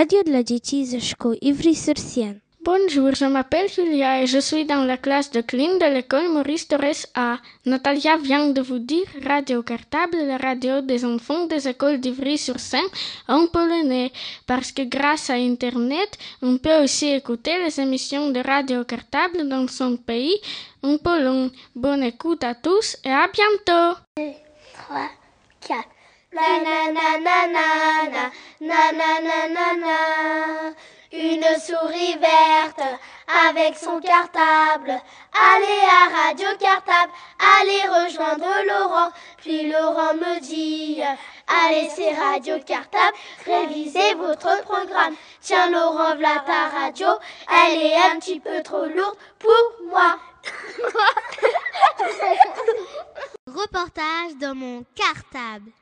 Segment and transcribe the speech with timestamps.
[0.00, 2.40] radio dla dzieci ze szkół Ivry-sur-Sienne.
[2.64, 6.66] Bonjour, je m'appelle Julia et je suis dans la classe de clean de l'école Maurice
[6.66, 7.38] Torres A.
[7.66, 12.90] Natalia vient de vous dire Radio Cartable, la radio des enfants des écoles d'Ivry-sur-Seine
[13.28, 14.10] en polonais,
[14.46, 19.68] parce que grâce à Internet, on peut aussi écouter les émissions de Radio Cartable dans
[19.68, 20.40] son pays,
[20.82, 21.50] en Pologne.
[21.74, 23.98] Bonne écoute à tous et à bientôt!
[24.86, 25.10] 3,
[25.68, 25.99] 4.
[26.32, 28.30] Na na na na na
[28.60, 30.74] na na na na na
[31.12, 32.80] Une souris verte
[33.48, 35.02] avec son cartable.
[35.32, 37.10] Allez à Radio Cartable,
[37.58, 39.10] allez rejoindre Laurent.
[39.38, 41.02] Puis Laurent me dit,
[41.48, 45.16] allez c'est Radio Cartable, révisez votre programme.
[45.40, 47.08] Tiens Laurent, voilà ta radio,
[47.50, 50.16] elle est un petit peu trop lourde pour moi.
[53.52, 55.72] Reportage dans mon cartable.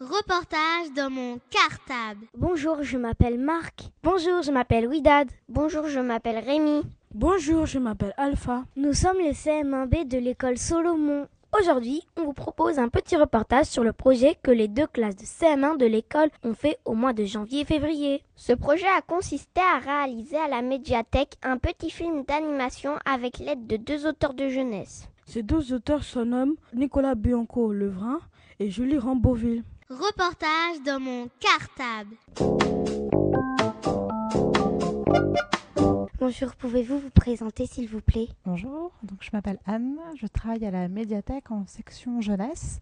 [0.00, 2.26] Reportage dans mon cartable.
[2.34, 3.90] Bonjour, je m'appelle Marc.
[4.02, 5.28] Bonjour, je m'appelle Widad.
[5.50, 6.82] Bonjour, je m'appelle Rémi.
[7.14, 8.64] Bonjour, je m'appelle Alpha.
[8.76, 11.28] Nous sommes les CM1B de l'école Solomon.
[11.58, 15.24] Aujourd'hui, on vous propose un petit reportage sur le projet que les deux classes de
[15.24, 18.22] CM1 de l'école ont fait au mois de janvier et février.
[18.36, 23.66] Ce projet a consisté à réaliser à la médiathèque un petit film d'animation avec l'aide
[23.66, 25.08] de deux auteurs de jeunesse.
[25.26, 28.20] Ces deux auteurs se nomment Nicolas Bianco-Levrin
[28.58, 29.62] et Julie Rambeauville.
[29.90, 32.16] Reportage dans mon cartable.
[36.24, 38.28] Bonjour, pouvez-vous vous présenter s'il vous plaît?
[38.46, 42.80] Bonjour, donc je m'appelle Anne, je travaille à la médiathèque en section jeunesse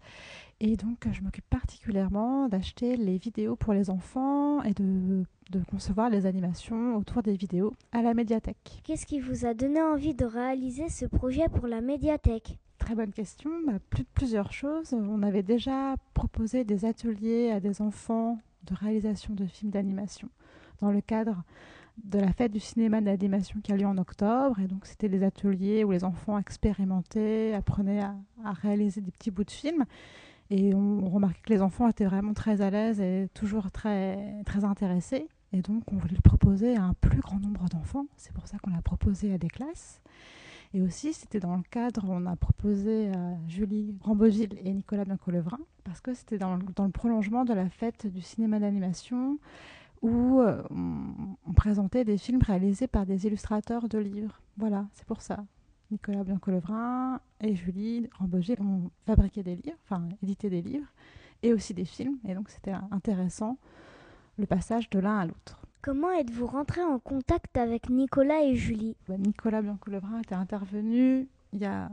[0.60, 6.10] et donc je m'occupe particulièrement d'acheter les vidéos pour les enfants et de, de, concevoir
[6.10, 8.82] les animations autour des vidéos à la médiathèque.
[8.84, 12.58] Qu'est-ce qui vous a donné envie de réaliser ce projet pour la médiathèque?
[12.76, 13.48] Très bonne question.
[13.66, 14.92] Bah, plus, plusieurs choses.
[14.92, 20.28] On avait déjà proposé des ateliers à des enfants de réalisation de films d'animation
[20.82, 21.42] dans le cadre
[22.04, 24.58] de la fête du cinéma d'animation qui a lieu en octobre.
[24.60, 29.44] Et donc, c'était des ateliers où les enfants expérimentaient, apprenaient à, réaliser des petits bouts
[29.44, 29.84] de films.
[30.50, 34.64] Et on, remarquait que les enfants étaient vraiment très à l'aise et toujours très, très
[34.64, 35.28] intéressés.
[35.52, 38.06] Et donc, on voulait le proposer à un plus grand nombre d'enfants.
[38.16, 40.00] C'est pour ça qu'on l'a proposé à des classes.
[40.72, 45.58] Et aussi, c'était dans le cadre, on a proposé à Julie Rambeauville et Nicolas Biancolevrin,
[45.82, 49.38] parce que c'était dans, le prolongement de la fête du cinéma d'animation,
[50.02, 54.40] où euh, on, présentait des films réalisés par des illustrateurs de livres.
[54.56, 55.44] Voilà, c'est pour ça.
[55.90, 60.88] Nicolas Biancolevrin et Julie Rambeauville ont fabriqué des livres, enfin édité des livres,
[61.42, 62.18] et aussi des films.
[62.26, 63.58] Et donc, c'était intéressant
[64.38, 65.60] le passage de l'un à l'autre.
[65.82, 68.96] Comment êtes-vous rentré en contact avec Nicolas et Julie?
[69.08, 71.90] Bah, Nicolas Biancolevrin était intervenu il y a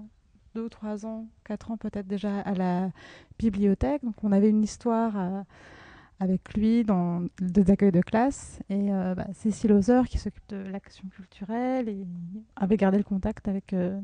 [0.56, 2.90] deux ou trois ans, quatre ans peut-être déjà à la
[3.40, 4.04] bibliothèque.
[4.04, 5.42] Donc on avait une histoire euh,
[6.20, 8.60] avec lui dans des accueils de classe.
[8.70, 12.06] Et euh, bah, Cécile Ozer, qui s'occupe de l'action culturelle, et
[12.56, 14.00] avait gardé le contact avec euh,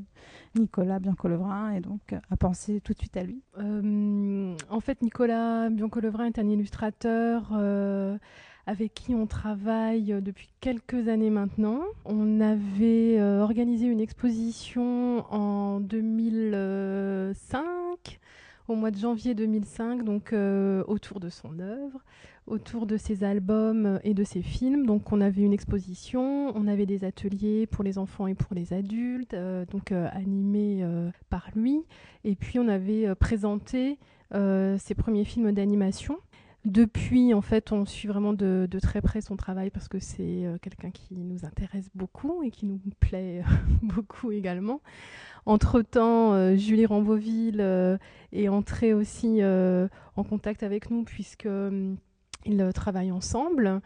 [0.55, 3.41] Nicolas Biancolevrin et donc a pensé tout de suite à lui.
[3.59, 7.53] Euh, en fait, Nicolas Biancolevrin est un illustrateur
[8.65, 11.81] avec qui on travaille depuis quelques années maintenant.
[12.05, 18.21] On avait euh, organisé une exposition en 2005,
[18.67, 21.99] au mois de janvier 2005, donc euh, autour de son œuvre,
[22.47, 24.85] autour de ses albums et de ses films.
[24.85, 28.73] Donc on avait une exposition, on avait des ateliers pour les enfants et pour les
[28.73, 30.85] adultes, euh, donc animés
[31.29, 31.83] par lui.
[32.23, 33.99] Et puis on avait présenté
[34.31, 36.17] ses premiers films d'animation.
[36.65, 40.57] Depuis, en fait, on suit vraiment de, très près son travail parce que c'est euh,
[40.61, 43.43] quelqu'un qui nous intéresse beaucoup et qui nous plaît
[43.81, 44.81] beaucoup également.
[45.45, 47.97] Entre-temps, euh, Julie Rambeauville euh,
[48.31, 51.97] est entrée aussi en contact avec nous puisqu'ils
[52.73, 53.81] travaillent ensemble.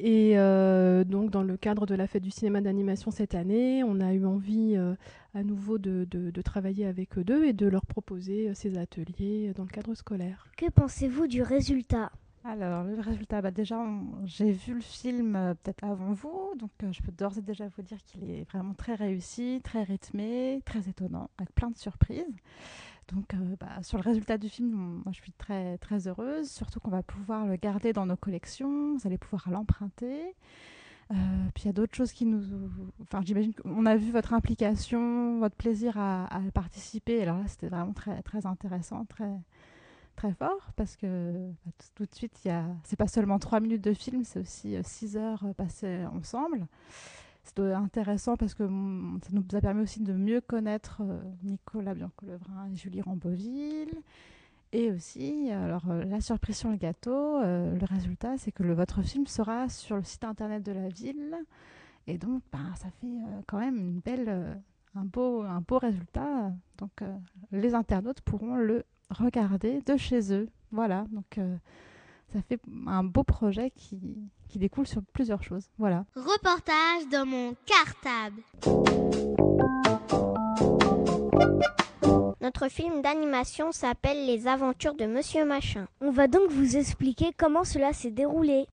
[0.00, 4.00] Et euh, donc, dans le cadre de la fête du cinéma d'animation cette année, on
[4.00, 4.94] a eu envie euh,
[5.34, 6.06] à nouveau de,
[6.42, 10.46] travailler avec eux deux et de leur proposer euh, ces ateliers dans le cadre scolaire.
[10.56, 12.12] Que pensez-vous du résultat?
[12.44, 13.84] Alors, le résultat, bah déjà,
[14.24, 17.68] j'ai vu le film euh, peut-être avant vous, donc euh, je peux d'ores et déjà
[17.76, 22.24] vous dire qu'il est vraiment très réussi, très rythmé, très étonnant, avec plein de surprises.
[23.12, 26.78] Donc, euh, bah, sur le résultat du film, moi, je suis très, très heureuse, surtout
[26.80, 30.34] qu'on va pouvoir le garder dans nos collections, vous allez pouvoir l'emprunter.
[31.54, 32.42] puis il y a d'autres choses qui nous.
[33.02, 37.22] Enfin, j'imagine qu'on a vu votre implication, votre plaisir à, à participer.
[37.22, 39.32] Alors là, c'était vraiment très, très intéressant, très,
[40.18, 41.32] très fort parce que
[41.64, 42.64] bah, tout, de suite, il y a,
[42.98, 46.66] pas seulement trois minutes de film, c'est aussi euh, six heures euh, passées ensemble.
[47.44, 52.68] C'est intéressant parce que ça nous a permis aussi de mieux connaître euh, Nicolas Bianco-Levrin
[52.72, 53.94] et Julie Ramboville.
[54.72, 59.70] Et aussi, alors la surprise sur le gâteau, le résultat, c'est que votre film sera
[59.70, 61.34] sur le site internet de la ville.
[62.06, 63.16] Et donc, ben, ça fait
[63.46, 64.60] quand même une belle,
[64.94, 66.52] un, beau, un beau résultat.
[66.76, 67.02] Donc,
[67.50, 70.48] les internautes pourront le regarder de chez eux.
[70.72, 71.56] Voilà, donc euh,
[72.32, 73.98] ça fait un beau projet qui,
[74.48, 75.68] qui découle sur plusieurs choses.
[75.78, 76.04] Voilà.
[76.14, 78.42] Reportage dans mon cartable.
[82.40, 85.86] Notre film d'animation s'appelle Les aventures de Monsieur Machin.
[86.00, 88.66] On va donc vous expliquer comment cela s'est déroulé.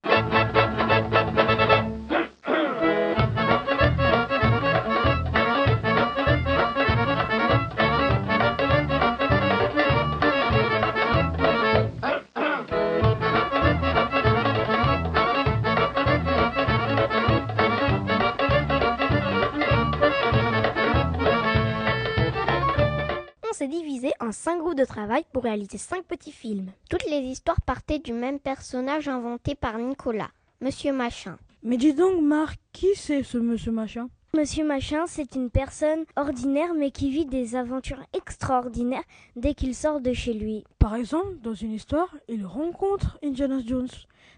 [24.26, 26.72] En cinq groupes de travail pour réaliser cinq petits films.
[26.90, 30.32] Toutes les histoires partaient du même personnage inventé par Nicolas,
[30.62, 31.38] Monsieur Machin.
[31.62, 34.10] Mais dis donc, Marc, qui c'est ce Monsieur Machin?
[34.36, 39.04] Monsieur Machin, c'est une personne ordinaire mais qui vit des aventures extraordinaires
[39.36, 40.64] dès qu'il sort de chez lui.
[40.80, 43.88] Par exemple, dans une histoire, il rencontre Indiana Jones.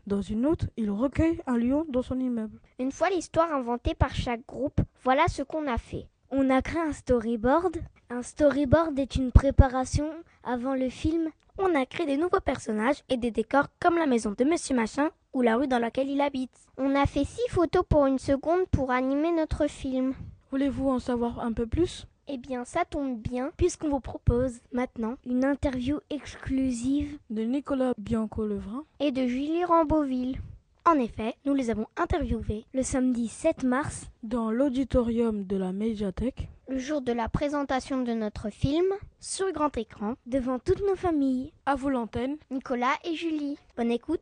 [0.05, 2.59] Dans une autre, il recueille un lion dans son immeuble.
[2.79, 6.07] Une fois l'histoire inventée par chaque groupe, voilà ce qu'on a fait.
[6.29, 7.77] On a créé un storyboard.
[8.09, 10.09] Un storyboard est une préparation
[10.43, 11.29] avant le film.
[11.57, 15.09] On a créé des nouveaux personnages et des décors comme la maison de Monsieur Machin
[15.33, 16.51] ou la rue dans laquelle il habite.
[16.77, 20.15] On a fait six photos pour une seconde pour animer notre film.
[20.51, 22.05] Voulez-vous en savoir un peu plus?
[22.27, 28.83] Eh bien, ça tombe bien, puisqu'on vous propose maintenant une interview exclusive de Nicolas Bianco-Levrin
[28.99, 30.37] et de Julie Ramboville.
[30.87, 36.47] En effet, nous les avons interviewés le samedi 7 mars dans l'auditorium de la médiathèque,
[36.69, 38.85] le jour de la présentation de notre film,
[39.19, 41.51] sur grand écran, devant toutes nos familles.
[41.65, 43.57] À vous l'antenne, Nicolas et Julie.
[43.75, 44.21] Bonne écoute.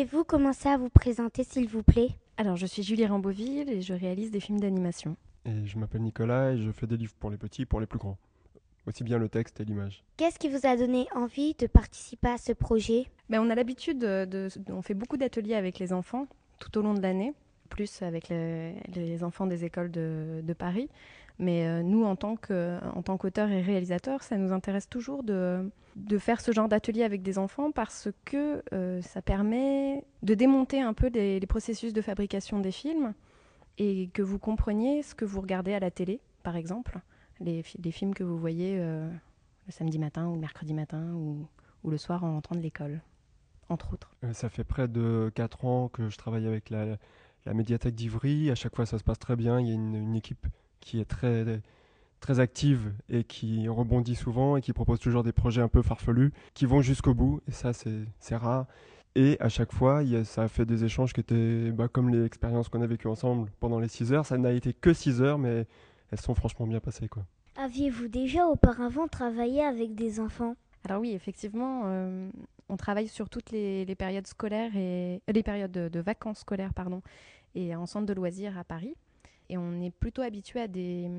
[0.00, 2.08] Pouvez-vous commencer à vous présenter, s'il vous plaît?
[2.38, 5.14] Alors, je suis Julie Ramboville et je réalise des films d'animation.
[5.44, 7.98] Et je m'appelle Nicolas et je fais des livres pour les petits, pour les plus
[7.98, 8.16] grands.
[8.86, 10.02] Aussi bien le texte et l'image.
[10.16, 13.08] Qu'est-ce qui vous a donné envie de participer à ce projet?
[13.28, 16.26] Ben, On a l'habitude, de, on fait beaucoup d'ateliers avec les enfants
[16.60, 17.34] tout au long de l'année,
[17.68, 20.88] plus avec les, enfants des écoles de, Paris.
[21.40, 26.40] Mais euh, nous, en tant qu'auteurs et réalisateurs, ça nous intéresse toujours de, de faire
[26.40, 31.08] ce genre d'atelier avec des enfants parce que euh, ça permet de démonter un peu
[31.08, 33.14] les, processus de fabrication des films
[33.78, 37.00] et que vous compreniez ce que vous regardez à la télé, par exemple,
[37.40, 39.10] les, films que vous voyez euh,
[39.66, 41.46] le samedi matin ou le mercredi matin ou,
[41.88, 43.00] le soir en rentrant de l'école,
[43.70, 44.14] entre autres.
[44.32, 46.98] Ça fait près de 4 ans que je travaille avec la,
[47.46, 48.50] médiathèque d'Ivry.
[48.50, 49.58] À chaque fois, ça se passe très bien.
[49.58, 50.46] Il y a une équipe
[50.80, 51.60] qui est très
[52.20, 56.32] très active et qui rebondit souvent et qui propose toujours des projets un peu farfelus
[56.54, 57.40] qui vont jusqu'au bout.
[57.48, 58.66] Et ça, c'est rare.
[59.16, 62.68] Et à chaque fois, ça a fait des échanges qui étaient bah, comme les expériences
[62.68, 64.26] qu'on a vécues ensemble pendant les 6 heures.
[64.26, 65.66] Ça n'a été que 6 heures, mais
[66.12, 67.08] elles sont franchement bien passées.
[67.08, 67.24] quoi.
[67.56, 70.54] Aviez-vous déjà auparavant travaillé avec des enfants?
[70.84, 72.30] Alors oui, effectivement, euh,
[72.68, 77.02] on travaille sur toutes les, périodes scolaires et les périodes de, de vacances scolaires, pardon,
[77.54, 78.94] et en centre de loisirs à Paris
[79.50, 81.10] et on est plutôt habitué à des,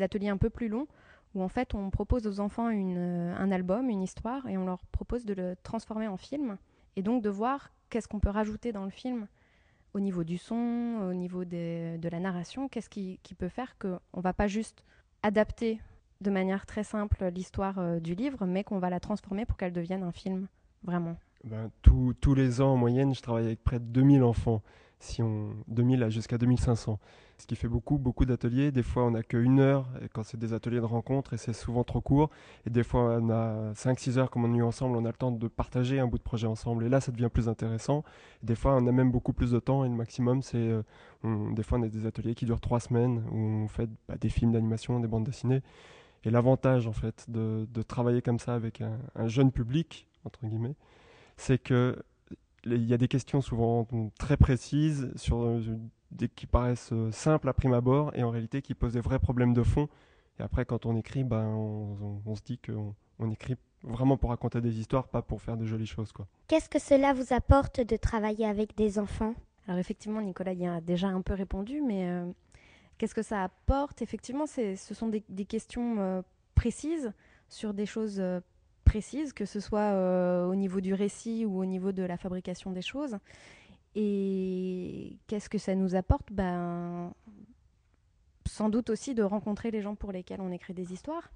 [0.00, 0.86] ateliers un peu plus longs
[1.34, 5.24] où en fait on propose aux enfants un album, une histoire et on leur propose
[5.24, 6.56] de le transformer en film
[6.96, 9.26] et donc de voir qu'est-ce qu'on peut rajouter dans le film
[9.94, 14.22] au niveau du son, au niveau de la narration, qu'est-ce qui, peut faire qu'on ne
[14.22, 14.84] va pas juste
[15.22, 15.80] adapter
[16.20, 19.72] de manière très simple l'histoire euh, du livre, mais qu'on va la transformer pour qu'elle
[19.72, 20.46] devienne un film,
[20.84, 21.16] vraiment.
[21.44, 24.62] Ben, tous les ans en moyenne, je travaille avec près de 2000 enfants
[25.02, 26.98] si on 2000 jusqu'à 2500.
[27.38, 28.70] Ce qui fait beaucoup, beaucoup d'ateliers.
[28.70, 31.82] Des fois, on n'a qu'une heure quand c'est des ateliers de rencontre et c'est souvent
[31.82, 32.30] trop court.
[32.66, 35.32] Et des fois, on a 5-6 heures comme on est ensemble, on a le temps
[35.32, 36.84] de partager un bout de projet ensemble.
[36.84, 38.04] Et là, ça devient plus intéressant.
[38.44, 40.56] des fois, on a même beaucoup plus de temps et le maximum, c'est.
[40.56, 40.82] Euh,
[41.52, 44.28] des fois, on a des ateliers qui durent 3 semaines où on fait bah, des
[44.28, 45.62] films d'animation, des bandes dessinées.
[46.24, 50.76] Et l'avantage, en fait, de, travailler comme ça avec un jeune public, entre guillemets,
[51.36, 51.96] c'est que
[52.64, 53.86] il y a des questions souvent
[54.18, 55.60] très précises sur
[56.10, 59.54] des, qui paraissent simples à prime abord et en réalité qui posent des vrais problèmes
[59.54, 59.88] de fond.
[60.38, 64.30] Et après, quand on écrit, ben, on, on, se dit qu'on on écrit vraiment pour
[64.30, 66.12] raconter des histoires, pas pour faire de jolies choses.
[66.12, 66.26] Quoi.
[66.48, 69.34] Qu'est-ce que cela vous apporte de travailler avec des enfants?
[69.66, 72.30] Alors effectivement, Nicolas y a déjà un peu répondu, mais euh,
[72.98, 74.02] qu'est-ce que ça apporte?
[74.02, 76.22] Effectivement, ce sont des, des questions euh,
[76.54, 77.12] précises
[77.48, 78.40] sur des choses euh,
[79.34, 79.92] que ce soit
[80.48, 83.16] au niveau du récit ou au niveau de la fabrication des choses.
[83.94, 86.32] Et qu'est-ce que ça nous apporte?
[86.32, 87.12] Ben,
[88.46, 91.30] Sans doute aussi de rencontrer les gens pour lesquels on écrit des histoires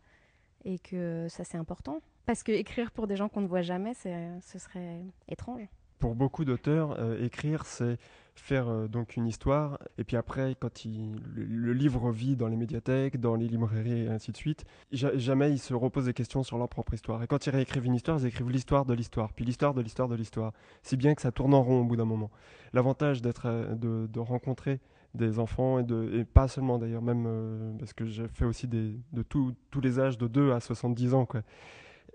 [0.65, 2.01] et que ça c'est important.
[2.25, 5.69] Parce que écrire pour des gens qu'on ne voit jamais, ce serait étrange.
[5.99, 7.99] Pour beaucoup d'auteurs, euh, écrire, c'est
[8.35, 13.19] faire euh, donc une histoire, et puis après, quand le, livre vit dans les médiathèques,
[13.19, 16.69] dans les librairies et ainsi de suite, jamais ils se reposent des questions sur leur
[16.69, 17.23] propre histoire.
[17.23, 20.09] Et quand ils réécrivent une histoire, ils écrivent l'histoire de l'histoire, puis l'histoire de l'histoire
[20.09, 20.53] de l'histoire.
[20.83, 22.31] Si bien que ça tourne en rond au bout d'un moment.
[22.75, 24.81] L'avantage d'être, euh, de, rencontrer
[25.15, 29.99] des enfants, et, pas seulement d'ailleurs, même parce que j'ai fait aussi de tous les
[29.99, 31.41] âges, de 2 à 70 ans, quoi.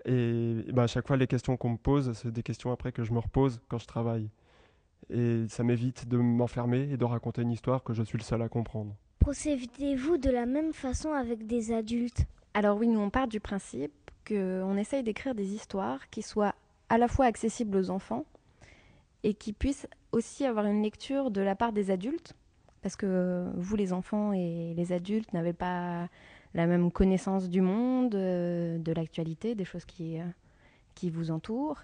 [0.04, 3.04] Et, bah, à chaque fois, les questions qu'on me pose, c'est des questions après que
[3.04, 4.28] je me repose quand je travaille.
[5.10, 8.42] Et ça m'évite de m'enfermer et de raconter une histoire que je suis le seul
[8.42, 8.94] à comprendre.
[9.18, 12.24] Procédez-vous de la même façon avec des adultes?
[12.54, 13.92] Alors oui, nous on part du principe
[14.26, 16.54] qu'on essaye d'écrire des histoires qui soient
[16.88, 18.24] à la fois accessibles aux enfants
[19.22, 22.34] et qui puissent aussi avoir une lecture de la part des adultes.
[22.82, 26.08] Parce que vous, les enfants et les adultes, n'avez pas
[26.54, 30.24] la même connaissance du monde, euh, de l'actualité, des choses qui, euh,
[30.94, 31.82] qui vous entourent.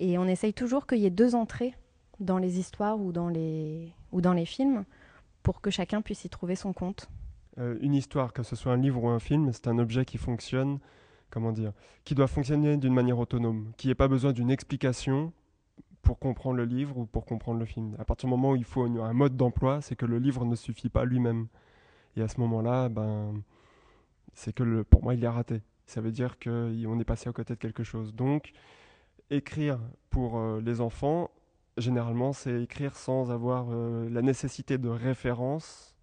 [0.00, 1.74] Et on essaye toujours qu'il y ait deux entrées
[2.20, 4.84] dans les histoires ou dans les, ou dans les films
[5.42, 7.08] pour que chacun puisse y trouver son compte.
[7.58, 10.18] Euh, une histoire, que ce soit un livre ou un film, c'est un objet qui
[10.18, 10.78] fonctionne,
[11.30, 11.72] comment dire,
[12.04, 15.32] qui doit fonctionner d'une manière autonome, qui n'a pas besoin d'une explication
[16.02, 17.96] pour comprendre le livre ou pour comprendre le film.
[17.98, 20.54] À partir du moment où il faut un mode d'emploi, c'est que le livre ne
[20.54, 21.46] suffit pas lui-même.
[22.16, 23.42] Et à ce moment-là, ben,
[24.34, 25.62] c'est que le, pour moi, il est raté.
[25.86, 28.14] Ça veut dire qu'on est passé à côté de quelque chose.
[28.14, 28.52] Donc,
[29.30, 29.78] écrire
[30.10, 31.30] pour euh, les enfants,
[31.76, 35.94] généralement, c'est écrire sans avoir euh, la nécessité de référence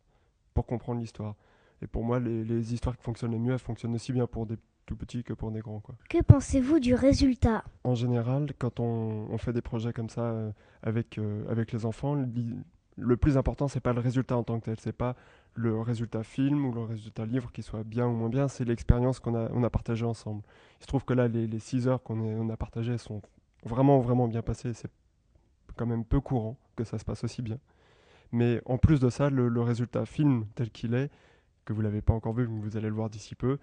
[0.53, 1.35] pour comprendre l'histoire.
[1.81, 4.57] Et pour moi, les, histoires qui fonctionnent le mieux, elles fonctionnent aussi bien pour des
[4.85, 5.79] tout petits que pour des grands.
[5.79, 5.95] Quoi.
[6.09, 7.63] Que pensez-vous du résultat?
[7.83, 10.51] En général, quand on, fait des projets comme ça euh,
[10.83, 11.19] avec,
[11.49, 12.15] avec les enfants,
[13.01, 15.15] le plus important, c'est pas le résultat en tant que tel, c'est pas
[15.55, 19.19] le résultat film ou le résultat livre qui soit bien ou moins bien, c'est l'expérience
[19.19, 20.43] qu'on a, partagée ensemble.
[20.79, 23.21] Il se trouve que là, les, les six heures qu'on on a partagées sont
[23.65, 24.73] vraiment, vraiment bien passées.
[24.73, 24.91] C'est
[25.75, 27.57] quand même peu courant que ça se passe aussi bien.
[28.31, 31.09] Mais en plus de ça, le, le résultat film tel qu'il est,
[31.65, 33.57] que vous l'avez pas encore vu, mais vous allez le voir d'ici peu,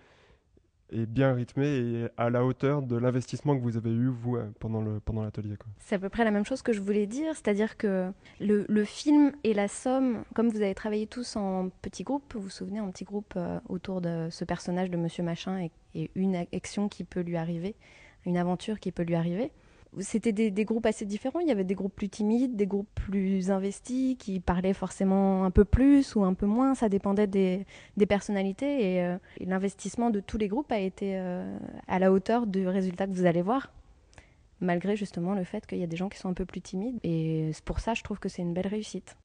[0.91, 4.51] est bien rythmé et à la hauteur de l'investissement que vous avez eu, vous, euh,
[4.59, 5.55] pendant, le, pendant l'atelier.
[5.79, 8.85] C'est à peu près la même chose que je voulais dire, c'est-à-dire que le, le,
[8.85, 12.81] film est la somme, comme vous avez travaillé tous en petits groupes, vous vous souvenez,
[12.81, 17.05] en petits groupes euh, autour de ce personnage de Monsieur Machin et une action qui
[17.05, 17.75] peut lui arriver,
[18.25, 19.51] une aventure qui peut lui arriver
[19.99, 21.41] c'était des, groupes assez différents.
[21.41, 25.51] Il y avait des groupes plus timides, des groupes plus investis, qui parlaient forcément un
[25.51, 26.75] peu plus ou un peu moins.
[26.75, 27.67] Ça dépendait des,
[28.07, 28.95] personnalités.
[28.95, 33.07] Et, euh, l'investissement de tous les groupes a été euh, à la hauteur du résultat
[33.07, 33.73] que vous allez voir,
[34.61, 36.99] malgré justement le fait qu'il y a des gens qui sont un peu plus timides.
[37.03, 39.17] Et pour ça, je trouve que c'est une belle réussite.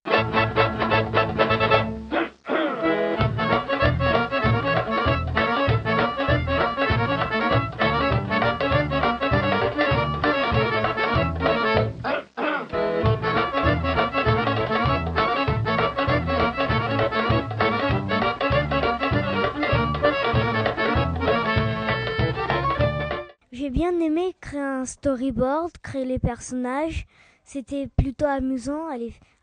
[23.73, 27.07] Bien aimé créer un storyboard, créer les personnages.
[27.43, 28.97] C'était plutôt amusant à,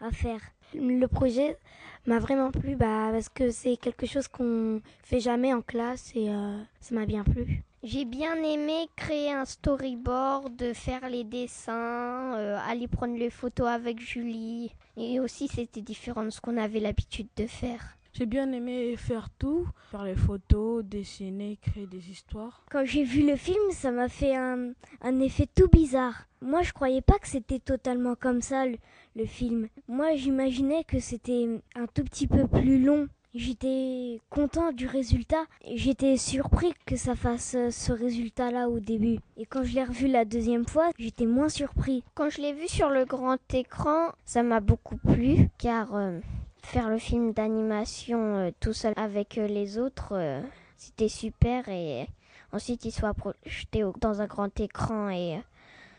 [0.06, 0.40] à faire.
[0.72, 1.58] Le projet
[2.06, 6.30] m'a vraiment plu bah, parce que c'est quelque chose qu'on fait jamais en classe et
[6.30, 7.64] euh, ça m'a bien plu.
[7.82, 13.98] J'ai bien aimé créer un storyboard, faire les dessins, euh, aller prendre les photos avec
[14.00, 14.70] Julie.
[14.96, 17.96] Et aussi c'était différent de ce qu'on avait l'habitude de faire.
[18.12, 22.64] J'ai bien aimé faire tout, faire les photos, dessiner, créer des histoires.
[22.70, 26.26] Quand j'ai vu le film, ça m'a fait un, un, effet tout bizarre.
[26.42, 28.78] Moi, je croyais pas que c'était totalement comme ça, le,
[29.14, 29.68] le film.
[29.86, 33.08] Moi, j'imaginais que c'était un tout petit peu plus long.
[33.32, 35.44] J'étais content du résultat.
[35.72, 39.18] J'étais surpris que ça fasse ce résultat-là au début.
[39.36, 42.02] Et quand je l'ai revu la deuxième fois, j'étais moins surpris.
[42.14, 45.94] Quand je l'ai vu sur le grand écran, ça m'a beaucoup plu car...
[45.94, 46.18] Euh,
[46.66, 50.40] faire le film d'animation euh, tout seul avec euh, les autres, euh,
[50.76, 52.06] c'était super et
[52.52, 55.40] ensuite ils soient projetés dans un grand écran et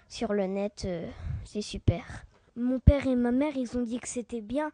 [0.08, 0.88] sur le net,
[1.46, 2.04] c'est super.
[2.58, 4.72] Mon père et ma mère, ils ont dit que c'était bien,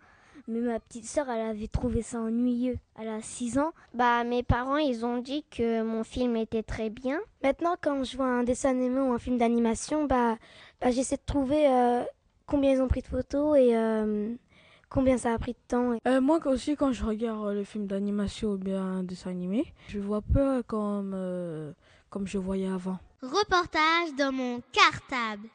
[0.48, 2.78] mais ma petite sœur, elle avait trouvé ça ennuyeux.
[3.00, 3.74] Elle a 6 ans.
[3.94, 7.20] Bah, mes parents, ils ont dit que mon film était très bien.
[7.44, 10.38] Maintenant, quand je vois un dessin animé ou un film d'animation, bah,
[10.80, 12.04] bah j'essaie de trouver euh,
[12.46, 14.34] combien ils ont pris de photos et euh,
[14.90, 15.98] combien ça a pris de temps.
[16.08, 20.22] Euh, moi aussi, quand je regarde le film d'animation ou bien dessin animé, je vois
[20.22, 21.16] peu comme,
[22.10, 23.00] comme je voyais avant.
[23.22, 25.48] Reportage dans mon cartable.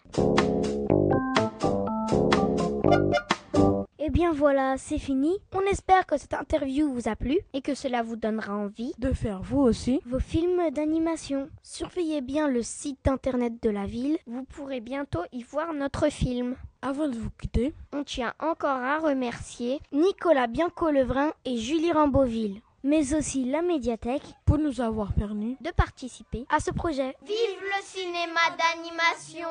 [4.02, 5.30] Et eh bien voilà, c'est fini.
[5.54, 9.12] On espère que cette interview vous a plu et que cela vous donnera envie de
[9.12, 11.49] faire vous aussi vos films d'animation.
[11.62, 14.18] Surveillez bien le site internet de la ville.
[14.26, 16.56] Vous pourrez bientôt y voir notre film.
[16.85, 23.15] Avant de vous quitter, on tient encore à remercier Nicolas Bianco-Levrin et Julie Rambeauville mais
[23.15, 27.15] aussi la médiathèque, pour nous avoir permis de participer à ce projet.
[27.27, 29.49] Vive le cinéma d'animation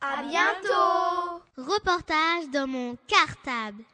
[0.00, 3.84] À bientôt Reportage dans mon cartable.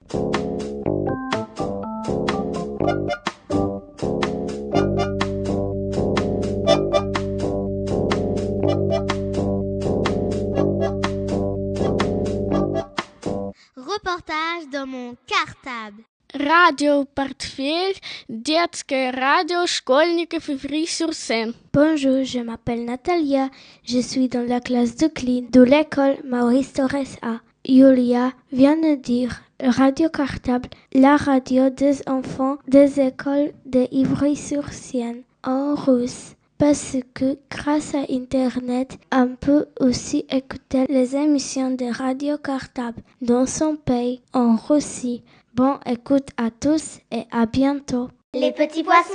[13.77, 16.03] Reportage dans mon cartable.
[16.34, 17.96] Radio Portefeuille,
[18.30, 21.54] детская radio школьников Ivry-sur-Seine.
[21.74, 23.50] Bonjour, je m'appelle Natalia,
[23.84, 27.40] je suis dans la classe de clean de l'école Maurice Torres A.
[27.66, 35.74] Julia vient de dire Radio Cartable, la radio des enfants des écoles de Ivry-sur-Seine en
[35.74, 43.02] russe parce que grâce à Internet, on peut aussi écouter les émissions de Radio Cartable
[43.22, 45.24] dans son pays, en Russie.
[45.55, 48.09] Bon écoute à tous et à bientôt.
[48.35, 49.13] Les petits poissons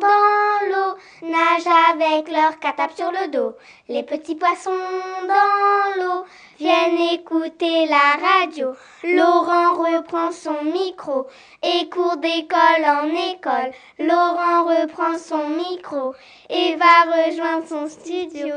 [0.00, 3.52] dans l'eau nagent avec leur cartable sur le dos.
[3.90, 6.24] Les petits poissons dans l'eau
[6.58, 8.72] viennent écouter la radio.
[9.02, 11.26] Laurent reprend son micro
[11.62, 13.72] et court d'école en école.
[13.98, 16.14] Laurent reprend son micro
[16.48, 18.54] et va rejoindre son studio.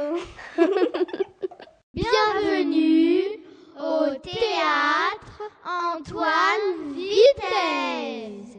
[1.94, 3.47] Bienvenue
[3.80, 8.57] au théâtre Antoine Vitesse.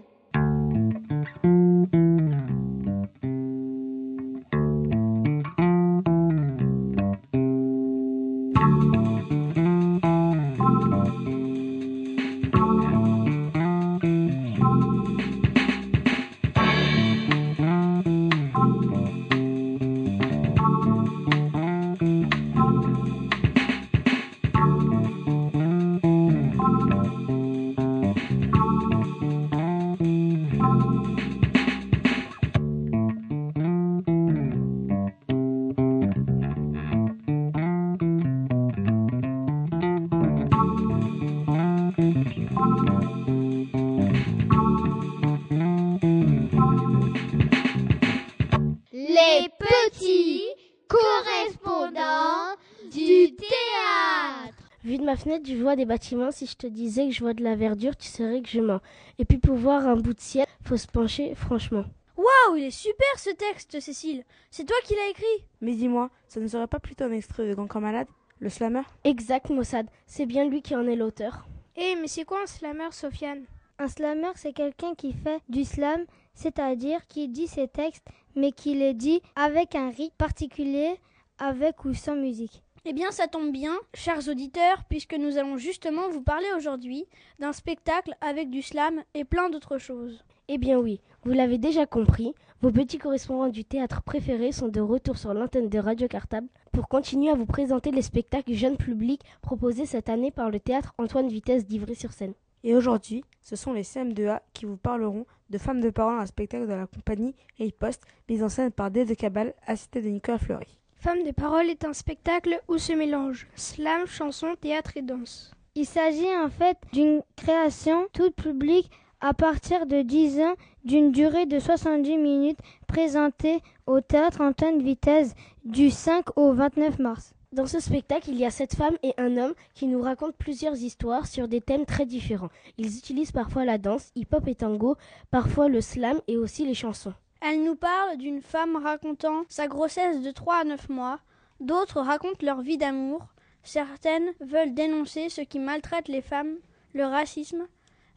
[55.69, 56.31] Vois des bâtiments.
[56.31, 58.81] Si je te disais que je vois de la verdure, tu saurais que je mens.
[59.19, 61.85] Et puis pour voir un bout de ciel, faut se pencher franchement.
[62.17, 64.25] Waouh, il est super ce texte, Cécile.
[64.51, 65.47] C'est toi qui l'as écrit.
[65.61, 68.07] Mais dis-moi, ça ne serait pas plutôt un extrait de Grand Corps Malade,
[68.41, 68.81] le slammer?
[69.05, 69.87] Exact, Mossad.
[70.07, 71.47] C'est bien lui qui en est l'auteur.
[71.77, 73.45] Eh, mais c'est quoi un slammer, Sofiane?
[73.79, 78.75] Un slammer, c'est quelqu'un qui fait du slam, c'est-à-dire qui dit ses textes, mais qui
[78.75, 80.99] les dit avec un rythme particulier,
[81.39, 82.63] avec ou sans musique.
[82.91, 87.05] Eh bien, ça tombe bien, chers auditeurs, puisque nous allons justement vous parler aujourd'hui
[87.39, 90.25] d'un spectacle avec du slam et plein d'autres choses.
[90.49, 94.81] Eh bien oui, vous l'avez déjà compris, vos petits correspondants du théâtre préféré sont de
[94.81, 99.21] retour sur l'antenne de Radio Cartable pour continuer à vous présenter les spectacles jeune public
[99.43, 102.33] proposés cette année par le théâtre Antoine Vitesse d'Ivry-sur-Seine.
[102.65, 106.67] Et aujourd'hui, ce sont les CM2A qui vous parleront de Femmes de parole, un spectacle
[106.67, 110.79] de la compagnie Riposte, mise en scène par D de Cabal, assisté de Nicolas Fleury.
[111.01, 115.53] Femme des paroles est un spectacle où se mélangent slam, chanson, théâtre et danse.
[115.77, 121.47] Il s'agit en fait d'une création toute publique à partir de 10 ans d'une durée
[121.47, 122.59] de 70 minutes
[122.89, 127.33] présentée au théâtre Antoine Vitesse du 5 au 29 mars.
[127.53, 130.75] Dans ce spectacle, il y a sept femmes et un homme qui nous racontent plusieurs
[130.75, 132.51] histoires sur des thèmes très différents.
[132.77, 134.97] Ils utilisent parfois la danse, hip-hop et tango,
[135.31, 137.15] parfois le slam et aussi les chansons.
[137.41, 141.21] Elle nous parle d'une femme racontant sa grossesse de 3 à 9 mois,
[141.61, 143.27] d'autres racontent leur vie d'amour,
[143.63, 146.57] certaines veulent dénoncer ce qui maltraite les femmes,
[146.95, 147.67] le racisme.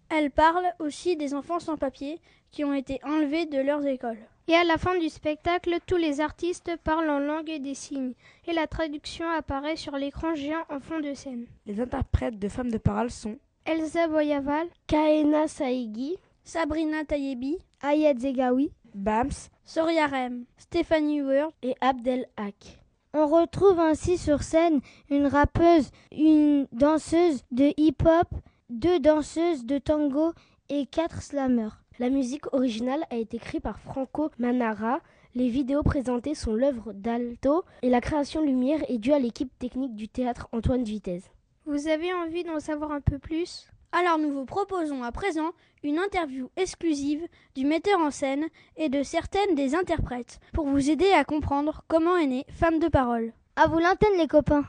[0.09, 2.19] Elle parle aussi des enfants sans papier
[2.51, 4.17] qui ont été enlevés de leurs écoles.
[4.47, 8.15] Et à la fin du spectacle, tous les artistes parlent en langue des signes
[8.47, 11.45] et la traduction apparaît sur l'écran géant en fond de scène.
[11.65, 18.71] Les interprètes de femmes de parole sont Elsa Boyaval, Kaena Saïgui, Sabrina Tayebi, Ayed Zegawi,
[18.93, 22.79] Bams, Soria Rem, Stéphanie Word et Abdel Hak.
[23.13, 28.27] On retrouve ainsi sur scène une rappeuse, une danseuse de hip-hop,
[28.69, 30.33] deux danseuses de tango
[30.69, 31.81] et quatre slammers.
[31.99, 35.01] La musique originale a été créée par Franco Manara.
[35.35, 39.95] Les vidéos présentées sont l'œuvre d'Alto et la création lumière est due à l'équipe technique
[39.95, 41.29] du théâtre Antoine Vitesse.
[41.65, 43.70] Vous avez envie d'en savoir un peu plus?
[43.93, 45.51] Alors nous vous proposons à présent
[45.83, 51.11] une interview exclusive du metteur en scène et de certaines des interprètes pour vous aider
[51.11, 53.33] à comprendre comment est née Femme de Parole.
[53.57, 54.63] À vous l'antenne les copains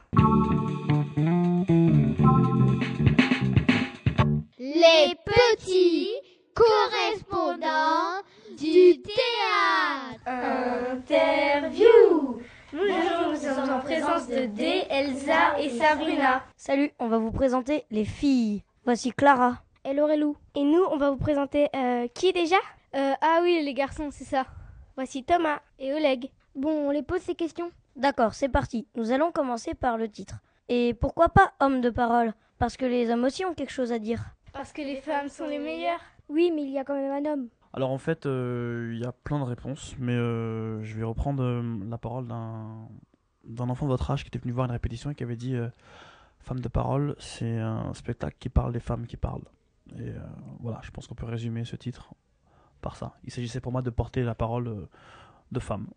[4.58, 6.10] Les petits
[6.52, 8.22] correspondants
[8.58, 10.26] du théâtre.
[10.92, 12.40] Interview
[12.72, 16.42] Bonjour, nous sommes en présence de D, Elsa et Sabrina.
[16.56, 18.62] Salut, on va vous présenter les filles.
[18.84, 19.62] Voici Clara.
[19.84, 20.36] Et Laurelou.
[20.56, 22.56] Et nous, on va vous présenter euh, qui déjà?
[22.96, 24.44] Euh, ah oui, les garçons, c'est ça.
[24.96, 26.30] Voici Thomas et Oleg.
[26.56, 27.70] Bon, on les pose ces questions?
[27.94, 28.88] D'accord, c'est parti.
[28.96, 30.40] Nous allons commencer par le titre.
[30.68, 32.34] Et pourquoi pas homme de parole?
[32.58, 34.24] Parce que les hommes aussi ont quelque chose à dire.
[34.52, 36.00] Parce que les femmes sont les meilleures.
[36.28, 37.48] Oui, mais il y a quand même un homme.
[37.72, 41.44] Alors en fait, euh, il y a plein de réponses, mais euh, je vais reprendre
[41.44, 42.88] euh, la parole d'un
[43.44, 45.56] d'un enfant de votre âge qui était venu voir une répétition et qui avait dit
[46.42, 49.44] euh, Femme de parole, c'est un spectacle qui parle des femmes qui parlent.
[49.96, 50.20] Et euh,
[50.60, 52.14] voilà, je pense qu'on peut résumer ce titre
[52.80, 53.16] par ça.
[53.24, 54.88] Il s'agissait pour moi de porter la parole euh,
[55.50, 55.88] de femmes.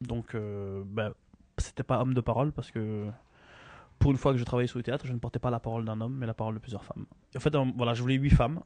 [0.00, 1.14] Donc, ben,
[1.56, 3.08] c'était pas homme de parole parce que
[3.98, 5.86] pour une fois que je travaillais sur le théâtre, je ne portais pas la parole
[5.86, 7.06] d'un homme, mais la parole de plusieurs femmes.
[7.34, 8.60] En fait, voilà, je voulais huit femmes.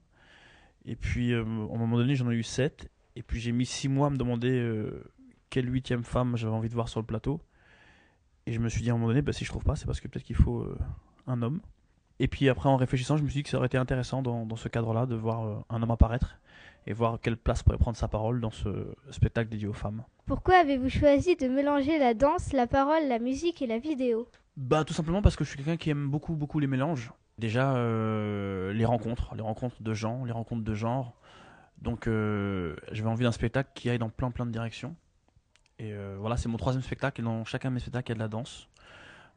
[0.87, 2.91] Et puis, euh, à un moment donné, j'en ai eu sept.
[3.15, 4.91] Et puis, j'ai mis six mois à me demander
[5.51, 7.41] quelle huitième femme j'avais envie de voir sur le plateau.
[8.47, 9.87] Et je me suis dit à un moment donné, bah, si je trouve pas, c'est
[9.87, 10.67] parce que peut-être qu'il faut
[11.27, 11.61] un homme.
[12.19, 14.45] Et puis après, en réfléchissant, je me suis dit que ça aurait été intéressant dans,
[14.45, 16.39] dans ce cadre-là de voir euh, un homme apparaître
[16.87, 20.05] et voir quelle place pourrait prendre sa parole dans ce spectacle dédié aux femmes.
[20.27, 24.29] Pourquoi avez-vous choisi de mélanger la danse, la parole, la musique et la vidéo?
[24.57, 27.13] Bah tout simplement parce que je suis quelqu'un qui aime beaucoup beaucoup les mélanges.
[27.39, 31.15] Déjà euh, les rencontres, les rencontres de gens, les rencontres de genres.
[31.81, 34.95] Donc euh, j'avais envie d'un spectacle qui aille dans plein plein de directions.
[35.79, 38.13] Et euh, voilà, c'est mon troisième spectacle et dans chacun de mes spectacles il y
[38.13, 38.69] a de la danse.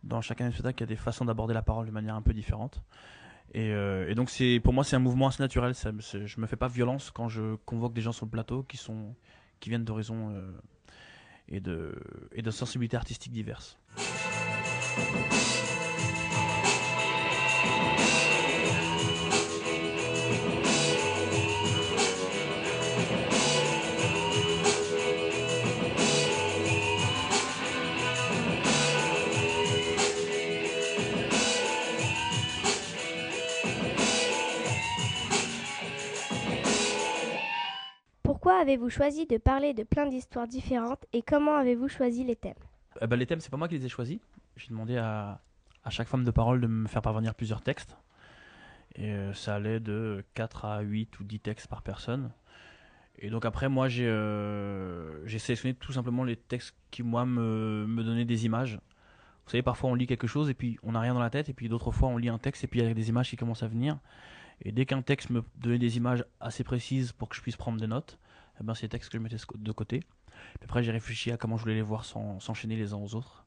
[0.04, 2.16] Dans chacun de mes spectacles il y a des façons d'aborder la parole de manière
[2.16, 2.82] un peu différente.
[3.54, 4.32] Et, euh, donc
[4.64, 5.76] pour moi c'est un mouvement assez naturel.
[5.76, 8.78] Ça, je me fais pas violence quand je convoque des gens sur le plateau qui
[8.78, 9.16] sont
[9.60, 10.52] qui viennent d'horizons euh,
[11.48, 11.96] et de
[12.34, 13.78] et de sensibilités artistiques diverses.
[38.64, 42.54] Avez-vous choisi de parler de plein d'histoires différentes et comment avez-vous choisi les thèmes?
[43.02, 44.20] Eh ben, les thèmes, c'est pas moi qui les ai choisis.
[44.56, 45.42] J'ai demandé à,
[45.90, 47.98] chaque femme de parole de me faire parvenir plusieurs textes.
[48.96, 52.32] Et euh, ça allait de 4 à 8 ou 10 textes par personne.
[53.20, 57.86] Et donc après, moi, j'ai euh, j'ai sélectionné tout simplement les textes qui, moi, me,
[57.86, 58.80] me donnaient des images.
[59.46, 61.50] Vous savez, parfois, on lit quelque chose et puis on n'a rien dans la tête.
[61.50, 63.30] Et puis d'autres fois, on lit un texte et puis il y a des images
[63.30, 63.98] qui commencent à venir.
[64.62, 67.78] Et dès qu'un texte me donnait des images assez précises pour que je puisse prendre
[67.78, 68.18] des notes,
[68.64, 70.00] ben, c'est les textes que je mettais de côté.
[70.00, 73.16] Puis après, j'ai réfléchi à comment je voulais les voir s'en- s'enchaîner les uns aux
[73.16, 73.46] autres.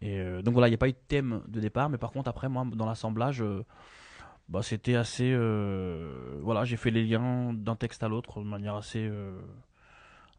[0.00, 2.10] Et euh, donc voilà, il n'y a pas eu de thème de départ, mais par
[2.12, 3.64] contre, après, moi, dans l'assemblage, euh,
[4.48, 5.32] bah, c'était assez.
[5.32, 9.10] euh, voilà, j'ai fait les liens d'un texte à l'autre de manière assez,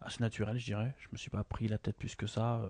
[0.02, 0.94] assez naturelle, je dirais.
[1.00, 2.62] Je me suis pas pris la tête plus que ça.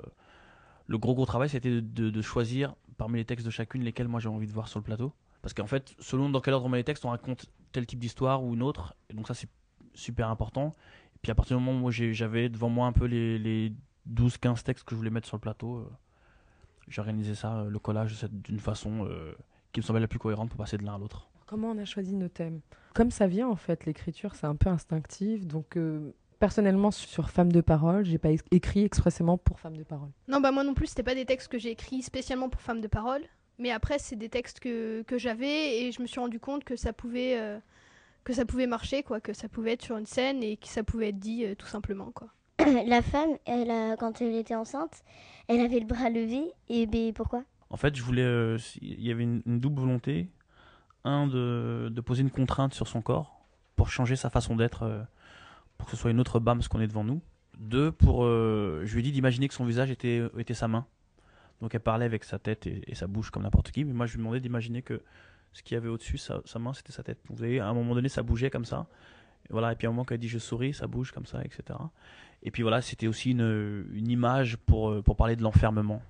[0.87, 4.29] Le gros, gros travail, c'était de choisir parmi les textes de chacune lesquels moi j'ai
[4.29, 5.13] envie de voir sur le plateau.
[5.41, 7.99] Parce qu'en fait, selon dans quel ordre on met les textes, on raconte tel type
[7.99, 8.95] d'histoire ou une autre.
[9.09, 9.49] Et donc, ça, c'est
[9.93, 10.73] super important.
[11.23, 13.71] Et puis, à partir du moment où j'avais devant moi un peu les, les
[14.11, 15.89] 12-15 textes que je voulais mettre sur le plateau, euh,
[16.89, 19.33] j'ai organisé ça, euh, le collage, d'une façon euh,
[19.71, 21.29] qui me semblait la plus cohérente pour passer de l'un à l'autre.
[21.45, 22.59] Comment on a choisi nos thèmes?
[22.93, 25.45] Comme ça vient en fait, l'écriture c'est un peu instinctif.
[25.45, 30.09] Donc euh, personnellement sur Femme de parole, j'ai pas écrit expressément pour Femme de parole.
[30.27, 32.81] Non, bah moi non plus, c'était pas des textes que j'ai écrits spécialement pour femmes
[32.81, 33.21] de parole.
[33.59, 36.75] Mais après, c'est des textes que, que j'avais et je me suis rendu compte que
[36.75, 37.59] ça pouvait, euh,
[38.23, 40.83] que ça pouvait marcher, quoi, que ça pouvait être sur une scène et que ça
[40.83, 42.29] pouvait être dit euh, tout simplement, quoi.
[42.87, 45.03] La femme, elle a- quand elle était enceinte,
[45.47, 46.43] elle avait le bras levé.
[46.69, 47.43] Et ben, pourquoi?
[47.69, 48.21] En fait, je voulais.
[48.23, 50.29] euh, si- Il y avait une, une double volonté.
[51.05, 55.01] Un, de, de poser une contrainte sur son corps pour changer sa façon d'être, euh,
[55.77, 57.19] pour que ce soit une autre BAM ce qu'on est devant nous.
[57.59, 60.85] Deux, pour, euh, je lui ai dit d'imaginer que son visage était, était sa main.
[61.61, 63.83] Donc elle parlait avec sa tête et, sa bouche comme n'importe qui.
[63.83, 65.01] Mais moi, je lui demandais d'imaginer que
[65.53, 67.19] ce qu'il y avait au-dessus, sa, main, c'était sa tête.
[67.29, 68.87] Vous voyez, à un moment donné, ça bougeait comme ça.
[69.49, 71.43] Et voilà, et puis à un moment qu'elle dit je souris, ça bouge comme ça,
[71.43, 71.79] etc.
[72.41, 76.01] Et puis voilà, c'était aussi une, une, image pour, euh, pour parler de l'enfermement.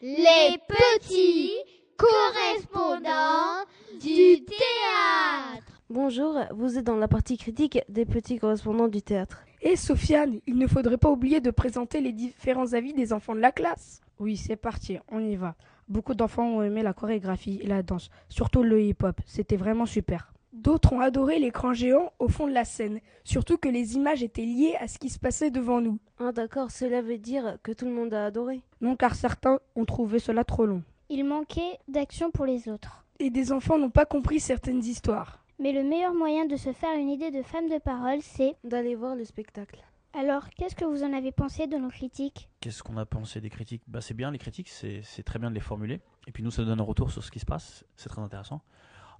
[0.00, 1.52] Les petits
[1.96, 3.64] correspondants
[4.00, 5.80] du théâtre.
[5.90, 9.44] Bonjour, vous êtes dans la partie critique des petits correspondants du théâtre.
[9.60, 13.40] Et Sofiane, il ne faudrait pas oublier de présenter les différents avis des enfants de
[13.40, 14.03] la classe.
[14.24, 15.54] Oui, c'est parti, on y va.
[15.86, 19.20] Beaucoup d'enfants ont aimé la chorégraphie et la danse, surtout le hip-hop.
[19.26, 20.32] C'était vraiment super.
[20.54, 24.46] D'autres ont adoré l'écran géant au fond de la scène, surtout que les images étaient
[24.46, 25.98] liées à ce qui se passait devant nous.
[26.18, 29.84] Ah d'accord, cela veut dire que tout le monde a adoré Non, car certains ont
[29.84, 30.82] trouvé cela trop long.
[31.10, 33.04] Il manquait d'action pour les autres.
[33.18, 35.44] Et des enfants n'ont pas compris certaines histoires.
[35.58, 38.94] Mais le meilleur moyen de se faire une idée de femme de parole, c'est d'aller
[38.94, 39.84] voir le spectacle.
[40.16, 43.50] Alors, qu'est-ce que vous en avez pensé de nos critiques Qu'est-ce qu'on a pensé des
[43.50, 46.00] critiques bah, C'est bien, les critiques, c'est très bien de les formuler.
[46.28, 47.84] Et puis nous, ça donne un retour sur ce qui se passe.
[47.96, 48.62] C'est très intéressant.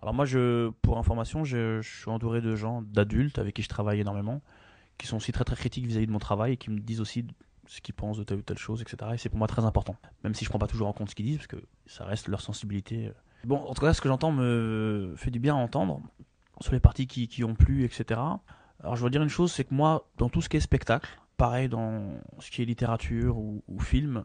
[0.02, 0.24] Alors moi,
[0.83, 4.40] pour information, je, suis entouré de gens, d'adultes avec qui je travaille énormément,
[4.96, 7.26] qui sont aussi très très critiques vis-à-vis de mon travail et qui me disent aussi
[7.66, 9.12] ce qu'ils pensent de telle ou telle chose, etc.
[9.14, 9.96] Et c'est pour moi très important.
[10.22, 12.28] Même si je prends pas toujours en compte ce qu'ils disent, parce que ça reste
[12.28, 13.11] leur sensibilité.
[13.42, 16.02] Bon, en tout cas, ce que j'entends me fait du bien à entendre
[16.61, 18.20] sur les parties qui ont plu, etc.
[18.81, 21.09] Alors je dois dire une chose, c'est que moi, dans tout ce qui est spectacle,
[21.37, 24.25] pareil dans ce qui est littérature ou, film,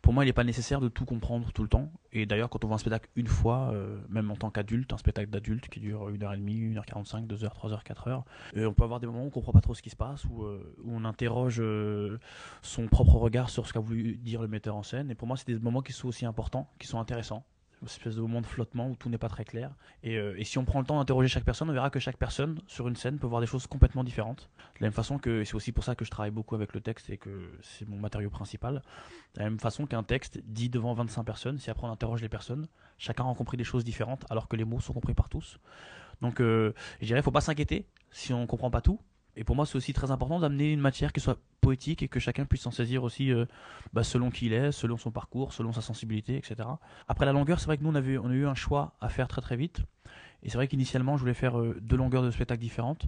[0.00, 1.90] pour moi, il n'est pas nécessaire de tout comprendre tout le temps.
[2.12, 4.96] Et d'ailleurs, quand on voit un spectacle une fois, euh, même en tant qu'adulte, un
[4.96, 8.22] spectacle d'adulte qui dure 1h30, 1h45, 2h, 3h, 4h,
[8.56, 10.24] on peut avoir des moments où on ne comprend pas trop ce qui se passe,
[10.26, 12.18] où, euh, on interroge euh,
[12.62, 15.10] son propre regard sur ce qu'a voulu dire le metteur en scène.
[15.10, 17.44] Et pour moi, c'est des moments qui sont aussi importants, qui sont intéressants
[17.80, 19.72] une espèce de moment de flottement où tout n'est pas très clair.
[20.04, 22.60] Euh, et, si on prend le temps d'interroger chaque personne, on verra que chaque personne
[22.66, 24.50] sur une scène peut voir des choses complètement différentes.
[24.76, 26.80] De la même façon que, c'est aussi pour ça que je travaille beaucoup avec le
[26.80, 28.82] texte et que c'est mon matériau principal,
[29.34, 32.28] de la même façon qu'un texte dit devant 25 personnes, si après on interroge les
[32.28, 32.66] personnes,
[32.98, 35.58] chacun a compris des choses différentes alors que les mots sont compris par tous.
[36.20, 39.00] Donc euh, je dirais, il faut pas s'inquiéter si on ne comprend pas tout.
[39.38, 42.18] Et pour moi, c'est aussi très important d'amener une matière qui soit poétique et que
[42.18, 43.46] chacun puisse s'en saisir aussi euh,
[43.92, 46.68] bah, selon qui il est, selon son parcours, selon sa sensibilité, etc.
[47.06, 49.40] Après la longueur, c'est vrai que nous, on, a eu un choix à faire très
[49.40, 49.82] très vite.
[50.42, 53.06] Et c'est vrai qu'initialement, je voulais faire euh, deux longueurs de spectacle différentes.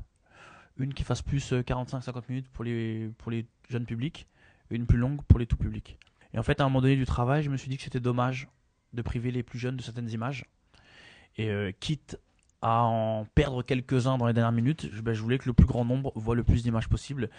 [0.77, 4.29] Une qui fasse plus 45-50 euh, minutes pour les jeunes publics,
[4.71, 5.99] et une plus longue pour les tout publics.
[6.33, 7.99] Et en fait, à un moment donné du travail, je me suis dit que c'était
[7.99, 8.47] dommage
[8.93, 10.45] de priver les plus jeunes de certaines images.
[11.39, 12.19] Et quitte
[12.63, 15.67] à en perdre quelques-uns dans les dernières minutes, je, ben, je, voulais que le plus
[15.67, 17.31] grand nombre voit le plus d'images possible.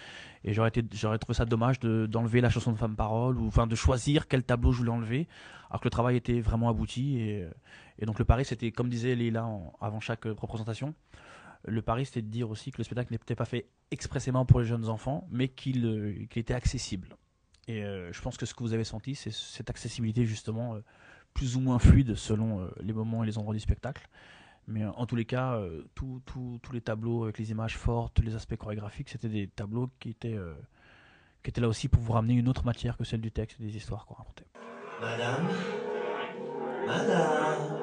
[0.43, 3.75] Et j'aurais, trouvé ça dommage de, d'enlever la chanson de Femme Parole, ou enfin de
[3.75, 5.27] choisir quel tableau je voulais enlever,
[5.69, 7.19] alors que le travail était vraiment abouti.
[7.19, 7.47] Et,
[8.05, 9.47] donc le pari, c'était, comme disait Léla
[9.79, 10.95] avant chaque représentation,
[11.65, 14.65] le pari, c'était de dire aussi que le spectacle n'était pas fait expressément pour les
[14.65, 17.15] jeunes enfants, mais qu'il, euh, était accessible.
[17.67, 20.79] Et euh, je pense que ce que vous avez senti, c'est cette accessibilité justement euh,
[21.35, 24.09] plus ou moins fluide selon les moments et les endroits du spectacle.
[24.67, 26.21] Mais euh, en tous les cas, euh, tous
[26.73, 30.53] les tableaux avec les images fortes, les aspects chorégraphiques, c'était des tableaux qui étaient, euh,
[31.43, 33.63] qui étaient là aussi pour vous ramener une autre matière que celle du texte et
[33.63, 34.45] des histoires qu'on racontait.
[35.01, 35.47] Madame?
[36.87, 37.81] Madame?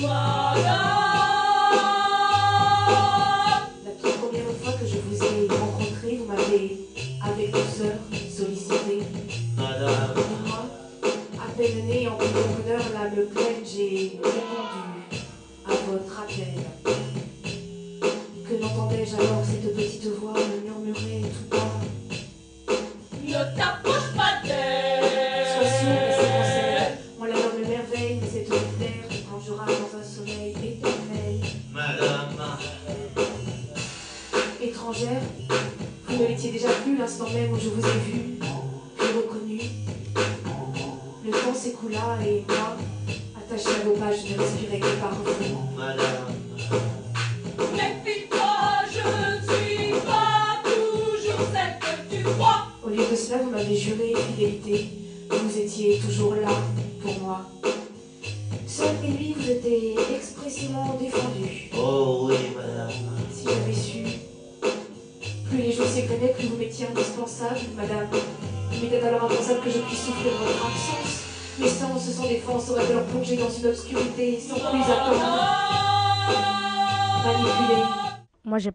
[0.00, 0.98] Madame
[3.84, 6.78] La toute première fois que je vous ai rencontré, vous m'avez,
[7.22, 7.98] avec douceur,
[8.30, 9.02] sollicité.
[9.56, 10.27] Madame
[11.88, 15.08] né en bonheur l'âme pleine, j'ai répondu
[15.66, 16.54] à votre appel.
[18.46, 21.67] Que n'entendais-je alors cette petite voix me murmurer tout bas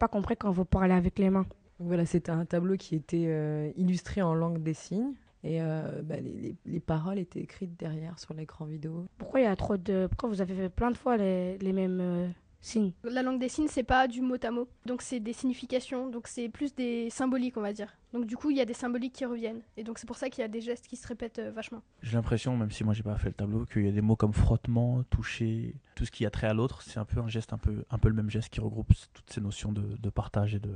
[0.03, 1.45] pas compris quand vous parlez avec les mains.
[1.79, 5.13] Voilà, c'était un tableau qui était euh, illustré en langue des signes.
[5.45, 9.05] Et euh, bah, les, les- les paroles étaient écrites derrière sur l'écran vidéo.
[9.17, 10.07] Pourquoi il y a trop de.
[10.07, 12.27] Pourquoi vous avez fait plein de fois les, les mêmes euh,
[12.63, 14.67] signes La langue des signes, c'est pas du mot à mot.
[14.85, 17.95] Donc c'est des significations, donc c'est plus des symboliques, on va dire.
[18.13, 19.61] Donc du coup, il y a des symboliques qui reviennent.
[19.77, 21.81] Et donc c'est pour ça qu'il y a des gestes qui se répètent euh, vachement.
[22.01, 24.15] J'ai l'impression, même si moi j'ai pas fait le tableau, qu'il y a des mots
[24.15, 27.53] comme frottement, toucher, tout ce qui a trait à l'autre, c'est un peu un geste,
[27.53, 30.55] un peu, un peu le même geste qui regroupe toutes ces notions de, de partage
[30.55, 30.73] et de,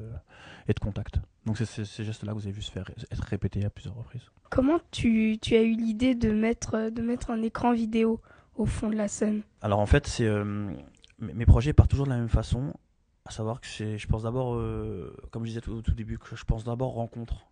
[0.67, 1.19] et de contact.
[1.45, 3.95] Donc c'est ces, ces gestes-là que vous avez vu se faire être répétés à plusieurs
[3.95, 4.23] reprises.
[4.50, 8.19] Comment tu, tu as eu l'idée de mettre, de mettre un écran vidéo
[8.56, 9.43] au fond de la scène?
[9.62, 10.71] Alors en fait, c'est euh,
[11.19, 12.73] mes projets partent toujours de la même façon,
[13.25, 16.36] à savoir que je pense d'abord, euh, comme je disais tout- au tout début, que
[16.36, 17.47] je pense d'abord rencontre.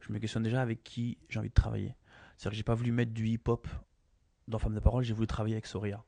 [0.00, 1.94] Je me questionne déjà avec qui j'ai envie de travailler.
[2.36, 3.68] C'est-à-dire que j'ai pas voulu mettre du hip-hop
[4.48, 6.02] dans Femme de Parole, j'ai voulu travailler avec Soria.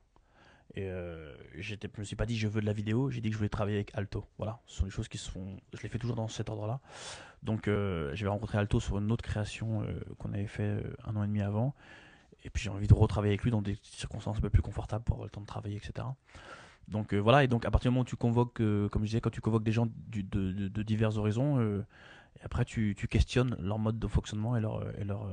[0.75, 3.33] Et euh, je me suis pas dit je veux de la vidéo, j'ai dit que
[3.33, 4.25] je voulais travailler avec Alto.
[4.37, 5.57] Voilà, ce sont des choses qui se font.
[5.73, 6.79] Je les fais toujours dans cet ordre-là.
[7.43, 11.15] Donc euh, j'avais rencontré Alto sur une autre création euh, qu'on avait fait euh, un
[11.15, 11.75] an et demi avant.
[12.43, 15.03] Et puis j'ai envie de retravailler avec lui dans des circonstances un peu plus confortables
[15.03, 16.07] pour avoir le temps de travailler, etc.
[16.87, 19.07] Donc euh, voilà, et donc à partir du moment où tu convoques, euh, comme je
[19.07, 21.85] disais, quand tu convoques des gens de, de- de divers horizons, euh,
[22.39, 25.29] et après tu, tu questionnes leur mode de fonctionnement et leur, et leur,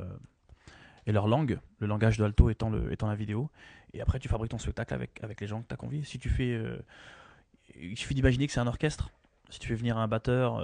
[1.06, 3.50] et leur langue, le langage de Alto étant, le, étant la vidéo,
[3.92, 6.04] et après tu fabriques ton spectacle avec, avec les gens que tu as conviés.
[6.04, 6.60] Si tu fais.
[7.80, 9.10] il suffit d'imaginer que c'est un orchestre.
[9.48, 10.60] Si tu fais venir un batteur,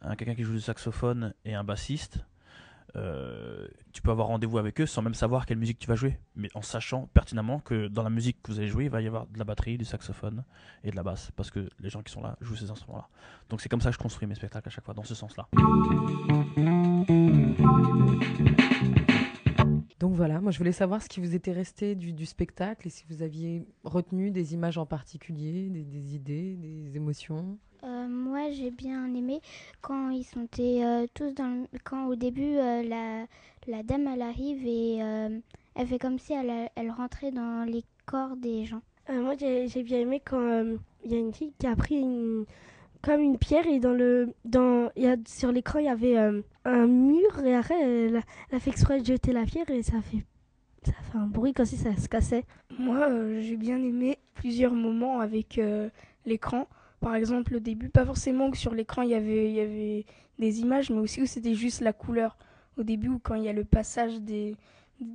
[0.00, 2.24] un, quelqu'un qui joue du saxophone et un bassiste,
[2.96, 6.18] euh, tu peux avoir rendez-vous avec eux sans même savoir quelle musique tu vas jouer,
[6.36, 9.06] mais en sachant pertinemment que dans la musique que vous allez jouer, il va y
[9.06, 10.44] avoir de la batterie, du saxophone
[10.84, 13.08] et de la basse, parce que les gens qui sont là jouent ces instruments-là.
[13.48, 15.48] Donc c'est comme ça que je construis mes spectacles à chaque fois, dans ce sens-là.
[19.98, 23.04] Donc voilà, moi je voulais savoir ce qui vous était resté du, spectacle et si
[23.08, 27.56] vous aviez retenu des images en particulier, des idées, des émotions.
[27.84, 29.40] Euh, moi, j'ai bien aimé
[29.80, 33.26] quand ils sont euh, tous dans le- quand au début euh, la,
[33.66, 38.36] la dame elle arrive et elle fait comme si elle, elle rentrait dans les corps
[38.36, 38.82] des gens.
[39.12, 40.64] Moi, j'ai bien aimé quand
[41.04, 42.44] il y a une fille qui a pris une,
[43.02, 46.16] comme une pierre et dans le, dans, y a, sur l'écran il y avait
[46.64, 50.24] un mur et après elle, a- fait exprès de jeter la pierre et ça fait,
[50.84, 52.44] ça fait un bruit comme si ça se cassait.
[52.78, 53.08] Moi,
[53.40, 55.60] j'ai bien aimé plusieurs moments avec
[56.24, 56.68] l'écran.
[57.02, 60.06] Par exemple, au début, pas forcément que sur l'écran il y avait, il y avait
[60.38, 62.38] des images, mais aussi où c'était juste la couleur.
[62.78, 64.56] Au début, où quand il y a le passage des,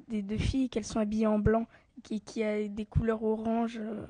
[0.10, 1.65] des deux filles, qu'elles sont habillées en blanc,
[2.04, 4.06] qui, qui a des couleurs orange euh,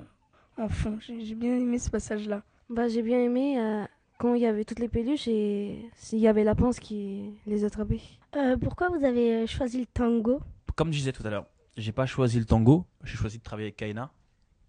[0.58, 0.98] en fond.
[1.00, 2.42] J'ai j'ai bien aimé ce passage-là.
[2.68, 3.84] Bah, j'ai bien aimé euh,
[4.18, 7.64] quand il y avait toutes les peluches et s'il y avait la panse qui les
[7.64, 8.00] attrapait.
[8.36, 10.40] Euh, pourquoi vous avez choisi le tango?
[10.74, 13.68] Comme je disais tout à l'heure, j'ai pas choisi le tango, j'ai choisi de travailler
[13.68, 14.10] avec Kaina,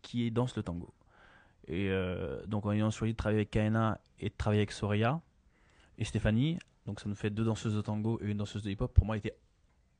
[0.03, 0.93] qui danse le tango.
[1.69, 5.21] Et euh, donc en ayant choisi de travailler avec Kaina et de travailler avec Soraya
[5.97, 8.91] et Stéphanie, donc ça nous fait deux danseuses de tango et une danseuse de hip-hop,
[8.93, 9.37] pour moi il était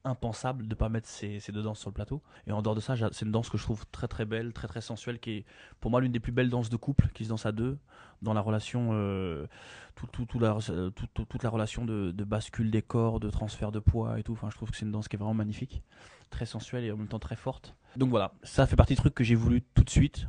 [0.06, 2.24] impensable de pas mettre ces, deux danses sur le plateau.
[2.48, 4.68] Et en dehors de ça, c'est une danse que je trouve très très belle, très
[4.68, 5.46] très sensuelle, qui est
[5.82, 7.78] pour moi l'une des plus belles danses de couple qui se danse à deux,
[8.22, 13.20] dans la relation, euh, euh, tout- tout- toute la relation de, de bascule des corps,
[13.20, 14.32] de transfert de poids et tout.
[14.34, 15.84] Enfin, je trouve que c'est une danse qui est vraiment magnifique,
[16.30, 17.76] très sensuelle et en même temps très forte.
[17.98, 20.28] Donc voilà, ça fait partie des trucs que j'ai voulu tout de suite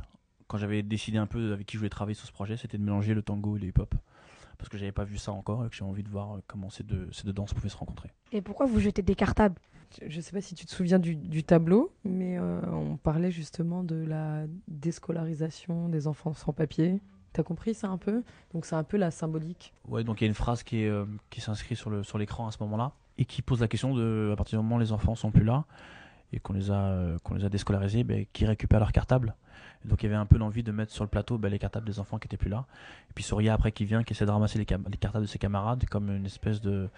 [0.51, 2.83] quand j'avais décidé un peu avec qui je voulais travailler sur ce projet, c'était de
[2.83, 3.95] mélanger le tango et le hip-hop.
[4.57, 6.69] Parce que j'avais pas vu ça encore et que j'ai envie de voir euh, comment
[6.69, 8.11] ces deux, ces deux danses pouvaient se rencontrer.
[8.33, 9.55] Et pourquoi vous jetez des cartables?
[10.05, 13.31] Je ne sais pas si tu te souviens du, du tableau, mais euh, on parlait
[13.31, 16.99] justement de la déscolarisation des enfants sans papier.
[17.31, 18.21] T'as compris ça un peu?
[18.53, 19.73] Donc c'est un peu la symbolique.
[19.87, 22.17] Ouais, donc il y a une phrase qui, est, euh, qui s'inscrit sur, le, sur
[22.17, 24.79] l'écran à ce moment-là et qui pose la question de, à partir du moment où
[24.79, 25.63] les enfants sont plus là
[26.33, 29.35] et qu'on les a, euh, qu'on les a déscolarisés, ben, qui récupèrent leurs cartables.
[29.83, 31.59] Et donc il y avait un peu l'envie de mettre sur le plateau ben, les
[31.59, 32.65] cartables des enfants qui étaient plus là.
[33.09, 35.85] Et puis Soria après qui vient, qui essaie de ramasser les, cartables de ses camarades
[35.89, 36.89] comme une espèce de,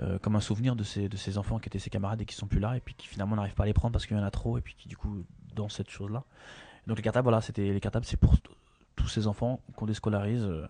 [0.00, 2.46] euh, comme un souvenir de ces, de enfants qui étaient ses camarades et qui sont
[2.46, 4.24] plus là et puis qui finalement n'arrivent pas à les prendre parce qu'il y en
[4.24, 5.24] a trop et puis qui du coup
[5.54, 6.22] dans cette chose-là.
[6.86, 8.36] Donc les cartables, voilà, c'était les cartables, c'est pour
[8.94, 10.66] tous ces enfants qu'on déscolarise euh,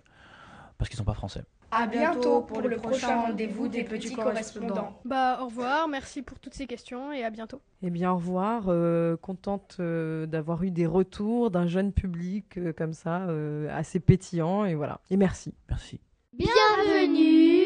[0.79, 1.45] parce qu'ils sont pas français.
[1.75, 4.99] À bientôt pour le prochain rendez-vous des petits correspondants.
[5.05, 7.61] Bah au revoir, merci pour toutes ces questions et à bientôt.
[7.83, 8.65] Eh bien, au revoir.
[8.69, 14.01] euh, contente euh, d'avoir eu des retours d'un jeune public euh, comme ça, euh, assez
[14.01, 14.65] pétillant.
[14.65, 15.01] Et voilà.
[15.11, 15.55] Et merci.
[15.69, 16.01] Merci.
[16.33, 17.65] Bienvenue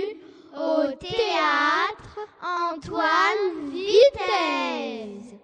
[0.54, 5.34] au théâtre Antoine Vitesse.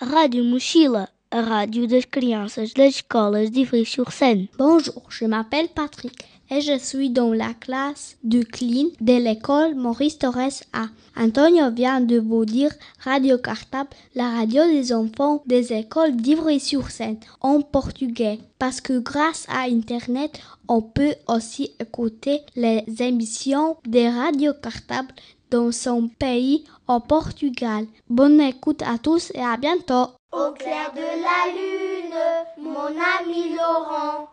[0.00, 4.48] Rádio Mochila, a rádio das crianças das escolas de Ivry-sur-Seine.
[4.56, 10.16] Bonjour, je m'appelle Patrick et je suis dans la classe de clean de l'école Maurice
[10.16, 10.86] Torres A.
[11.16, 12.70] Antonio vient de vous dire
[13.00, 18.38] Radio Cartable, la radio des enfants des écoles d'Ivry-sur-Seine en portugais.
[18.60, 25.12] Parce que grâce à Internet, on peut aussi écouter les émissions de Radio Cartable
[25.50, 27.86] dans son pays au Portugal.
[28.08, 30.12] Bonne écoute à tous et à bientôt.
[30.32, 32.14] Au clair de la lune,
[32.58, 34.28] mon ami Laurent,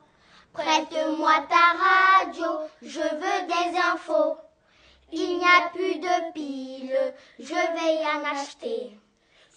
[0.53, 2.45] prête-moi ta radio,
[2.81, 4.35] je veux des infos.
[5.11, 8.97] Il n'y a plus de piles, je vais y en acheter.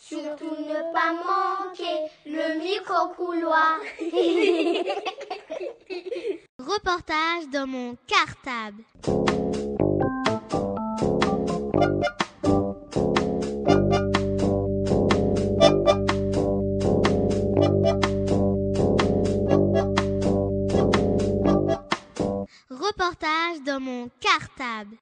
[0.00, 3.78] Surtout ne pas manquer le micro-couloir.
[6.58, 8.84] Reportage dans mon cartable.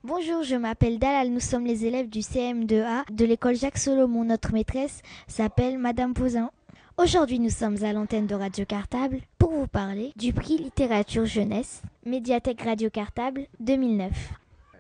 [0.05, 1.31] Bonjour, je m'appelle Dalal.
[1.31, 4.25] Nous sommes les élèves du CM2A de l'école Jacques Solomon.
[4.25, 6.51] Notre maîtresse s'appelle Madame Pouzin.
[6.97, 11.83] Aujourd'hui, nous sommes à l'antenne de Radio Cartable pour vous parler du prix littérature jeunesse
[12.07, 14.11] Médiathèque Radio Cartable 2009.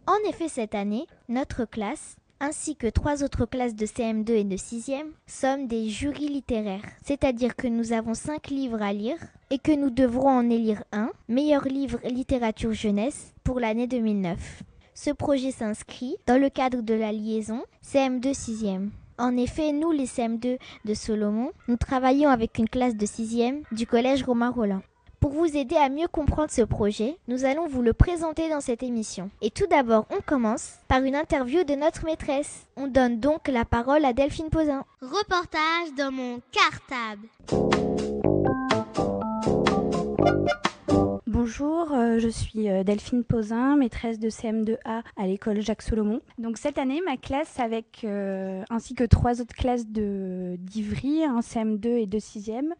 [0.06, 4.56] En effet, cette année, notre classe ainsi que trois autres classes de CM2 et de
[4.56, 6.84] 6e sommes des jurys littéraires.
[7.02, 9.18] C'est-à-dire que nous avons cinq livres à lire
[9.50, 14.62] et que nous devrons en élire un, meilleur livre littérature jeunesse pour l'année 2009.
[14.98, 18.88] Ce projet s'inscrit dans le cadre de la liaison CM2 6e.
[19.18, 23.86] En effet, nous, les CM2 de Solomon, nous travaillons avec une classe de 6e du
[23.86, 24.80] collège Romain Roland.
[25.20, 28.82] Pour vous aider à mieux comprendre ce projet, nous allons vous le présenter dans cette
[28.82, 29.30] émission.
[29.42, 32.66] Et tout d'abord, on commence par une interview de notre maîtresse.
[32.78, 34.82] On donne donc la parole à Delphine Posin.
[35.02, 37.28] Reportage dans mon cartable.
[41.46, 46.20] Bonjour, euh, je suis euh, Delphine Posin, maîtresse de CM2A à l'école Jacques Solomon.
[46.38, 51.38] Donc cette année, ma classe avec euh, ainsi que trois autres classes de d'Ivry, un
[51.38, 52.72] CM2 et deux 6e,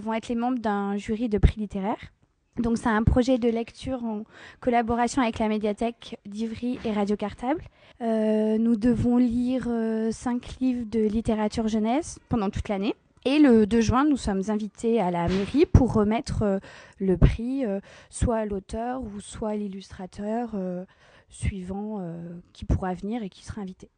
[0.00, 2.12] vont être les membres d'un jury de prix littéraire.
[2.58, 4.24] Donc c'est un projet de lecture en
[4.58, 7.62] collaboration avec la médiathèque d'Ivry et Radio Cartable.
[8.00, 9.68] nous devons lire
[10.10, 12.96] cinq livres de littérature jeunesse pendant toute l'année.
[13.24, 16.58] Et le 2 juin, nous sommes invités à la mairie pour remettre euh,
[16.98, 17.78] le prix euh,
[18.10, 20.84] soit à l'auteur ou soit à l'illustrateur euh,
[21.28, 22.04] suivant
[22.52, 23.88] qui pourra venir et qui sera invité.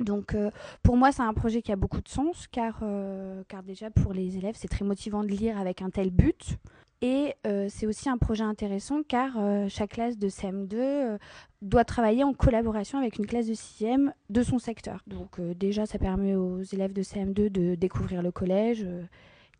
[0.00, 0.36] Donc
[0.82, 2.82] pour moi, c'est un projet qui a beaucoup de sens car,
[3.46, 6.58] car déjà pour les élèves, c'est très motivant de lire avec un tel but.
[7.02, 11.18] Et euh, c'est aussi un projet intéressant car euh, chaque classe de CM2 euh,
[11.62, 15.02] doit travailler en collaboration avec une classe de 6e de son secteur.
[15.06, 18.86] Donc déjà, ça permet aux élèves de CM2 de découvrir le collège,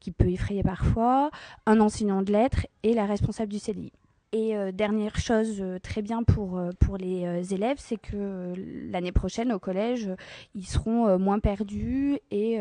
[0.01, 1.30] qui peut effrayer parfois,
[1.66, 3.93] un enseignant de lettres et la responsable du CDI.
[4.32, 8.55] Et dernière chose très bien pour, pour les élèves, c'est que
[8.91, 10.09] l'année prochaine au collège,
[10.55, 12.61] ils seront moins perdus et,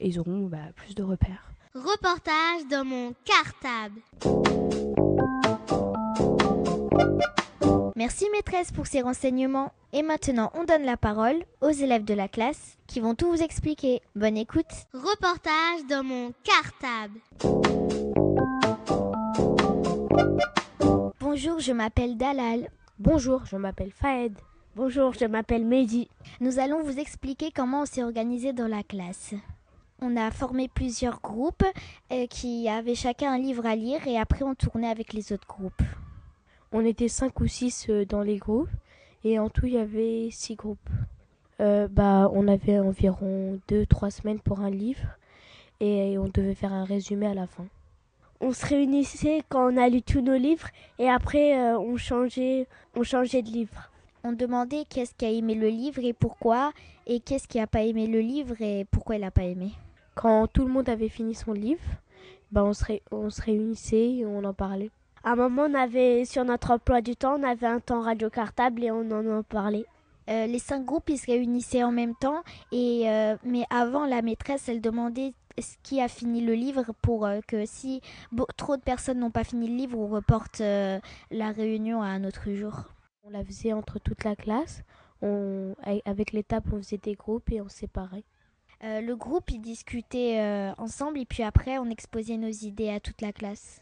[0.00, 1.52] ils auront bah, plus de repères.
[1.74, 4.02] Reportage dans mon cartable.
[7.96, 9.72] Merci maîtresse pour ces renseignements.
[9.94, 13.42] Et maintenant, on donne la parole aux élèves de la classe qui vont tout vous
[13.42, 14.02] expliquer.
[14.14, 14.66] Bonne écoute.
[14.92, 17.20] Reportage dans mon cartable.
[21.20, 22.68] Bonjour, je m'appelle Dalal.
[22.98, 24.34] Bonjour, je m'appelle Faed.
[24.76, 26.10] Bonjour, je m'appelle Mehdi.
[26.40, 29.34] Nous allons vous expliquer comment on s'est organisé dans la classe
[30.02, 31.64] on a formé plusieurs groupes
[32.10, 35.46] euh, qui avaient chacun un livre à lire et après on tournait avec les autres
[35.46, 35.82] groupes.
[36.72, 38.68] On était cinq ou six euh, dans les groupes
[39.24, 40.90] et en tout il y avait six groupes.
[41.60, 45.06] Euh, bah, on avait environ deux trois semaines pour un livre
[45.78, 47.66] et on devait faire un résumé à la fin.
[48.40, 53.04] On se réunissait quand on a lu tous nos livres et après on changeait on
[53.04, 53.90] changeait de livre.
[54.24, 56.72] On demandait qu'est-ce qui a aimé le livre et pourquoi
[57.06, 59.72] et qu'est-ce qui a pas aimé le livre et pourquoi il n'a pas aimé
[60.14, 61.82] quand tout le monde avait fini son livre,
[62.50, 64.90] ben on, se on se réunissait et on en parlait.
[65.24, 68.28] À un moment, on avait sur notre emploi du temps, on avait un temps radio
[68.28, 69.86] cartable et on en en parlait.
[70.30, 74.22] Euh, les cinq groupes ils se réunissaient en même temps et euh, mais avant la
[74.22, 78.00] maîtresse elle demandait ce qui a fini le livre pour euh, que si
[78.56, 82.52] trop de personnes n'ont pas fini le livre on reporte la réunion à un autre
[82.52, 82.84] jour.
[83.24, 84.82] On la faisait entre toute la classe.
[85.22, 88.24] On, avec l'étape on faisait des groupes et on séparait.
[88.84, 92.98] Euh, le groupe, il discutait euh, ensemble et puis après, on exposait nos idées à
[92.98, 93.80] toute la classe.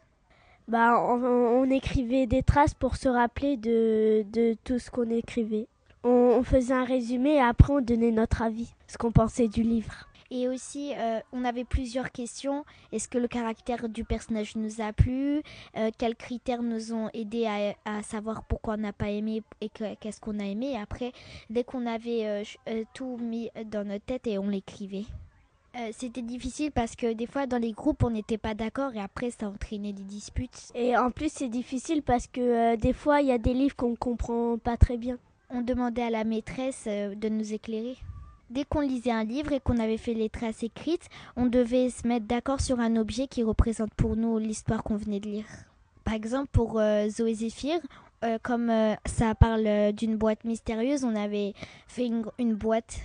[0.68, 5.66] Bah, on, écrivait des traces pour se rappeler de, de tout ce qu'on écrivait.
[6.04, 10.06] On, faisait un résumé et après, on donnait notre avis, ce qu'on pensait du livre.
[10.30, 12.64] Et aussi, euh, on avait plusieurs questions.
[12.92, 15.42] Est-ce que le caractère du personnage nous a plu?
[15.76, 19.68] Euh, Quels critères nous ont aidés à, à savoir pourquoi on n'a pas aimé et
[19.68, 20.72] que- qu'est-ce qu'on a aimé?
[20.74, 21.12] Et après,
[21.50, 25.04] dès qu'on avait euh, euh, tout mis dans notre tête et on l'écrivait.
[25.76, 29.00] Euh, C'était difficile parce que des fois dans les groupes on n'était pas d'accord et
[29.00, 30.70] après ça entraînait des disputes.
[30.74, 33.76] Et en plus, c'est difficile parce que euh, des fois, il y a des livres
[33.76, 35.18] qu'on ne comprend pas très bien.
[35.48, 37.96] On demandait à la maîtresse euh, de nous éclairer.
[38.50, 42.06] Dès qu'on lisait un livre et qu'on avait fait les traces écrites, on devait se
[42.06, 45.46] mettre d'accord sur un objet qui représente pour nous l'histoire qu'on venait de lire.
[46.04, 47.78] Par exemple, pour euh, Zoé Zéphyr,
[48.24, 51.54] euh, comme euh, ça parle euh, d'une boîte mystérieuse, on avait
[51.86, 52.98] fait une, une boîte.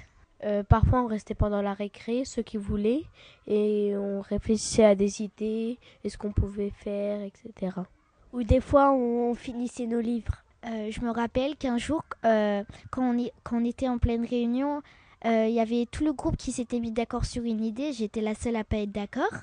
[0.43, 3.03] Euh, parfois, on restait pendant la récré, ceux qui voulaient,
[3.47, 7.71] et on réfléchissait à des idées, et ce qu'on pouvait faire, etc.
[8.33, 10.43] Ou des fois, on, on finissait nos livres.
[10.65, 14.25] Euh, je me rappelle qu'un jour, euh, quand, on y- quand on était en pleine
[14.25, 14.81] réunion,
[15.25, 17.93] euh, il y avait tout le groupe qui s'était mis d'accord sur une idée.
[17.93, 19.33] J'étais la seule à pas être d'accord.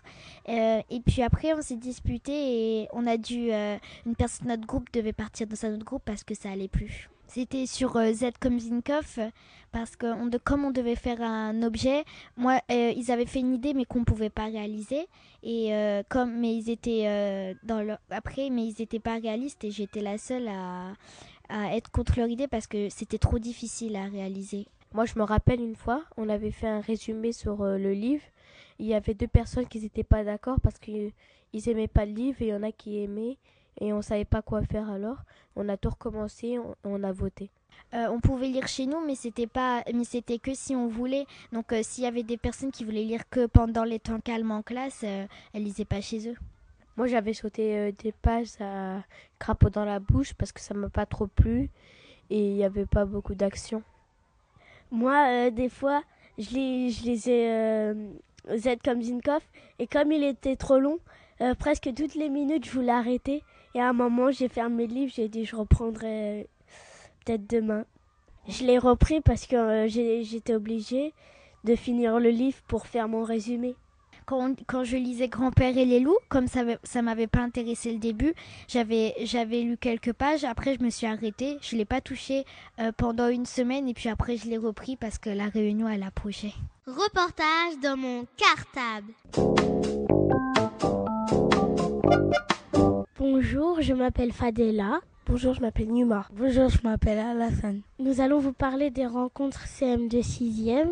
[0.48, 2.32] Euh, et puis après, on s'est disputé
[2.82, 3.52] et on a dû.
[3.52, 6.50] euh, une personne de notre groupe devait partir dans un autre groupe parce que ça
[6.50, 7.08] allait plus.
[7.26, 9.18] C'était sur euh, Z comme Zinkoff
[9.70, 12.04] parce que on de- comme on devait faire un objet,
[12.36, 15.06] moi euh, ils avaient fait une idée mais qu'on pouvait pas réaliser
[15.42, 19.64] et euh, comme mais ils étaient euh, dans leur après mais ils étaient pas réalistes
[19.64, 24.04] et j'étais la seule à être contre leur idée parce que c'était trop difficile à
[24.04, 24.66] réaliser.
[24.94, 28.24] Moi, je me rappelle une fois, on avait fait un résumé sur euh, le livre.
[28.78, 31.12] Il y avait deux personnes qui n'étaient pas d'accord parce qu'ils
[31.66, 33.38] aimaient pas le livre et il y en a qui aimaient
[33.80, 35.16] et on savait pas quoi faire alors.
[35.56, 37.50] On a tout recommencé, on, on a voté.
[37.94, 41.24] Euh, on pouvait lire chez nous, mais c'était pas, mais c'était que si on voulait.
[41.52, 44.50] Donc, euh, s'il y avait des personnes qui voulaient lire que pendant les temps calmes
[44.50, 46.36] en classe, euh, elles lisaient pas chez eux.
[46.98, 49.02] Moi, j'avais sauté des pages à
[49.38, 51.70] crapaud dans la bouche parce que ça m'a pas trop plu
[52.28, 53.82] et il n'y avait pas beaucoup d'action.
[54.92, 56.02] Moi, euh, des fois,
[56.36, 57.94] je les, les ai euh,
[58.54, 59.42] Z comme Zinkoff.
[59.78, 60.98] Et comme il était trop long,
[61.40, 63.42] euh, presque toutes les minutes, je voulais arrêter.
[63.74, 65.12] Et à un moment, j'ai fermé le livre.
[65.16, 66.46] J'ai dit, je reprendrai
[67.24, 67.86] peut-être demain.
[68.48, 71.14] Je l'ai repris parce que j'étais obligée
[71.64, 73.74] de finir le livre pour faire mon résumé.
[74.26, 77.92] Quand, quand je lisais Grand-père et les loups, comme ça, m'avait- ça m'avait pas intéressé
[77.92, 78.34] le début,
[78.68, 80.44] j'avais, j'avais lu quelques pages.
[80.44, 81.58] Après, je me suis arrêtée.
[81.60, 82.44] Je l'ai pas touché
[82.80, 86.02] euh, pendant une semaine et puis après, je l'ai repris parce que la réunion elle
[86.02, 86.52] approchait.
[86.86, 89.12] Reportage dans mon cartable.
[93.18, 95.00] Bonjour, je m'appelle Fadela.
[95.26, 96.26] Bonjour, je m'appelle Numa.
[96.32, 97.82] Bonjour, je m'appelle Alassane.
[98.00, 100.88] Nous allons vous parler des rencontres CM de 6e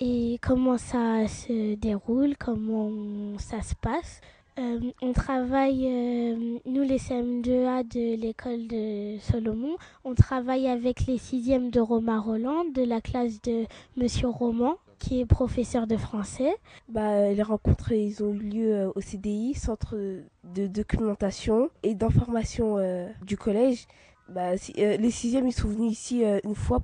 [0.00, 2.90] et comment ça se déroule, comment
[3.38, 4.20] ça se passe?
[4.58, 11.16] Euh, on travaille, euh, nous les CM2A de l'école de Solomon, on travaille avec les
[11.16, 13.64] 6e de Romain Roland de la classe de
[13.96, 16.54] Monsieur Roman qui est professeur de français.
[16.88, 22.76] Bah, les rencontres, ils ont eu lieu euh, au CDI, Centre de documentation et d'information
[23.24, 23.86] du collège.
[24.28, 26.78] Bah, si- les sixièmes, ils sont venus ici une fois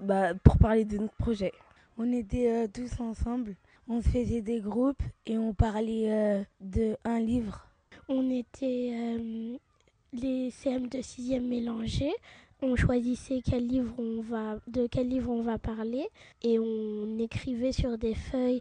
[0.00, 1.52] bah, pour parler de notre projet.
[1.98, 3.56] On était euh, tous ensemble,
[3.88, 7.66] on se faisait des groupes et on parlait euh, de un livre.
[8.08, 9.56] On était euh,
[10.12, 12.14] les CM de 6e mélangés.
[12.62, 16.06] On choisissait quel livre on va, de quel livre on va parler
[16.42, 18.60] et on écrivait sur des feuilles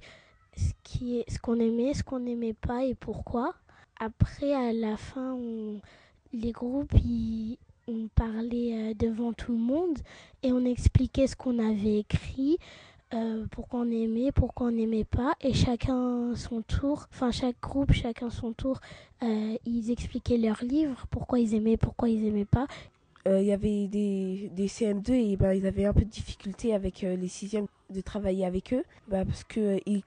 [0.56, 3.54] ce qui est, ce qu'on aimait, ce qu'on n'aimait pas et pourquoi.
[4.00, 5.38] Après, à la fin,
[6.34, 7.58] les groupes, ils-
[7.88, 9.98] on parlait devant tout le monde
[10.44, 12.58] et on expliquait ce qu'on avait écrit,
[13.14, 17.92] euh, pourquoi on aimait, pourquoi on n'aimait pas, et chacun son tour, enfin chaque groupe,
[17.94, 18.80] chacun son tour,
[19.24, 22.68] euh, ils expliquaient leur livre, pourquoi ils aimaient, pourquoi ils aimaient pas.
[23.28, 26.74] Euh, Il y avait des, des CM2 et bah, ils avaient un peu de difficulté
[26.74, 30.04] avec les sixièmes de travailler avec eux bah, parce qu'ils ils,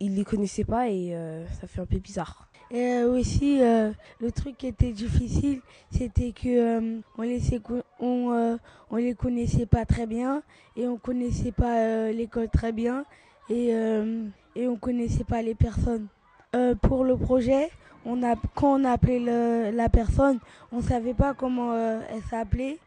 [0.00, 1.16] ils- les connaissaient pas et
[1.60, 2.48] ça fait un peu bizarre.
[2.72, 5.60] Et euh, aussi, euh, le truc qui était difficile,
[5.90, 7.00] c'était que euh,
[8.00, 8.56] euh,
[8.90, 10.42] on les connaissait pas très bien
[10.76, 13.04] et on connaissait pas l'école très bien
[13.50, 13.68] et,
[14.56, 16.06] et on connaissait pas les personnes.
[16.82, 17.70] Pour le projet,
[18.06, 20.38] on a, quand on a appelé le- la personne,
[20.70, 22.78] on savait pas comment elle s'appelait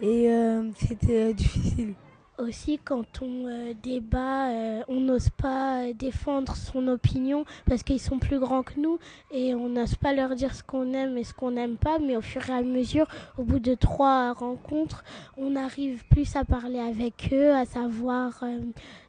[0.00, 0.30] et
[0.78, 1.94] c'était difficile.
[2.38, 8.00] Aussi, quand on euh, débat, euh, on n'ose pas euh, défendre son opinion parce qu'ils
[8.00, 9.00] sont plus grands que nous
[9.32, 11.98] et on n'ose pas leur dire ce qu'on aime et ce qu'on n'aime pas.
[11.98, 13.08] Mais au fur et à mesure,
[13.38, 15.02] au bout de trois rencontres,
[15.36, 18.44] on arrive plus à parler avec eux, à savoir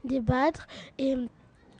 [0.03, 0.67] débattre.
[0.97, 1.15] Et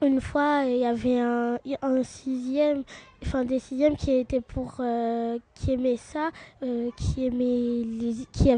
[0.04, 2.84] une fois, il y avait un, un sixième,
[3.26, 4.82] enfin des sixièmes qui étaient pour,
[5.56, 6.30] qui aimaient ça,
[6.62, 8.52] qui aimaient les, qui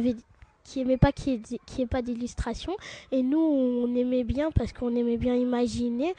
[0.71, 2.73] qui aimait pas qu'il n'y ait, pas d'illustration.
[3.11, 6.13] Et nous, on aimait bien parce qu'on aimait bien imaginer.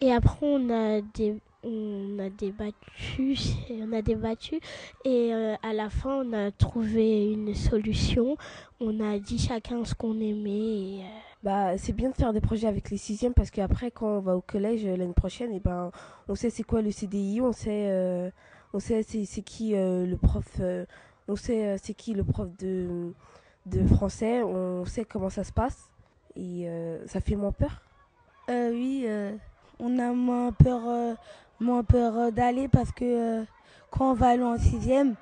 [0.00, 3.36] Et après, on a des, on a débattu,
[3.70, 4.60] on a débattu
[5.04, 8.36] et euh, à la fin on a trouvé une solution.
[8.80, 10.50] On a dit chacun ce qu'on aimait.
[10.50, 14.18] Et, euh, bah, c'est bien de faire des projets avec les sixièmes parce qu'après quand
[14.18, 15.90] on va au collège euh, l'année prochaine, et ben
[16.28, 18.32] on sait c'est quoi le CDI, on sait
[18.72, 20.60] on sait c'est qui le prof,
[21.26, 23.12] on sait c'est qui le prof de
[23.70, 25.90] de français, on sait comment ça se passe
[26.36, 26.68] et
[27.06, 27.82] ça fait moins peur?
[28.48, 29.06] oui,
[29.78, 31.16] on a moins peur
[31.60, 33.04] moins peur d'aller parce que
[33.40, 33.44] euh,
[33.90, 35.14] quand on va aller en sixième,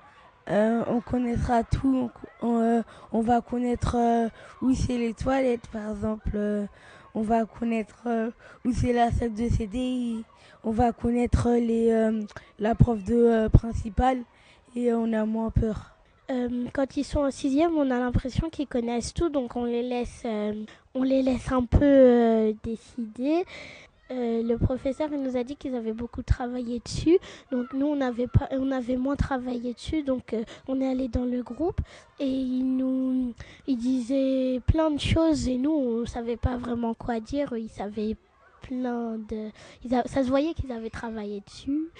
[0.48, 2.10] euh, on connaîtra tout.
[2.42, 2.82] On, euh,
[3.12, 3.96] on va connaître
[4.62, 6.38] où c'est les toilettes, par exemple.
[7.14, 8.06] on va connaître
[8.64, 10.24] où c'est la salle de CDI.
[10.64, 12.10] On va connaître les,
[12.58, 14.18] la prof de principale
[14.74, 15.95] et on a moins peur.
[16.28, 20.24] Quand ils sont en sixième, on a l'impression qu'ils connaissent tout, donc on les laisse,
[20.94, 23.44] on les laisse un peu décider.
[24.12, 27.18] Euh, le professeur il nous a dit qu'ils avaient beaucoup travaillé dessus.
[27.50, 30.02] Donc nous, on avait, pas, on avait moins travaillé dessus.
[30.02, 31.80] Donc euh, on est allé dans le groupe
[32.20, 33.34] et il nous
[33.66, 37.52] il disait plein de choses et nous, on savait pas vraiment quoi dire.
[37.56, 38.16] Ils savaient
[38.62, 39.50] plein de...
[40.06, 41.90] ça se voyait qu'ils avaient travaillé dessus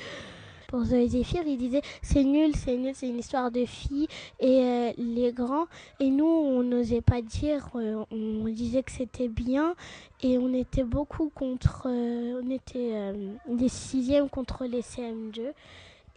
[0.69, 4.09] pour Zoé Zéphyr, il disait c'est nul, c'est nul, c'est une histoire de filles
[4.41, 5.67] et euh, les grands.
[6.01, 9.75] Et nous, on n'osait pas dire, euh, on disait que c'était bien
[10.23, 13.13] et on était beaucoup contre, euh, on était
[13.49, 15.53] les sixièmes contre les CM2.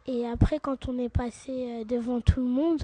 [0.07, 2.81] Et après, quand on est passé devant tout le monde,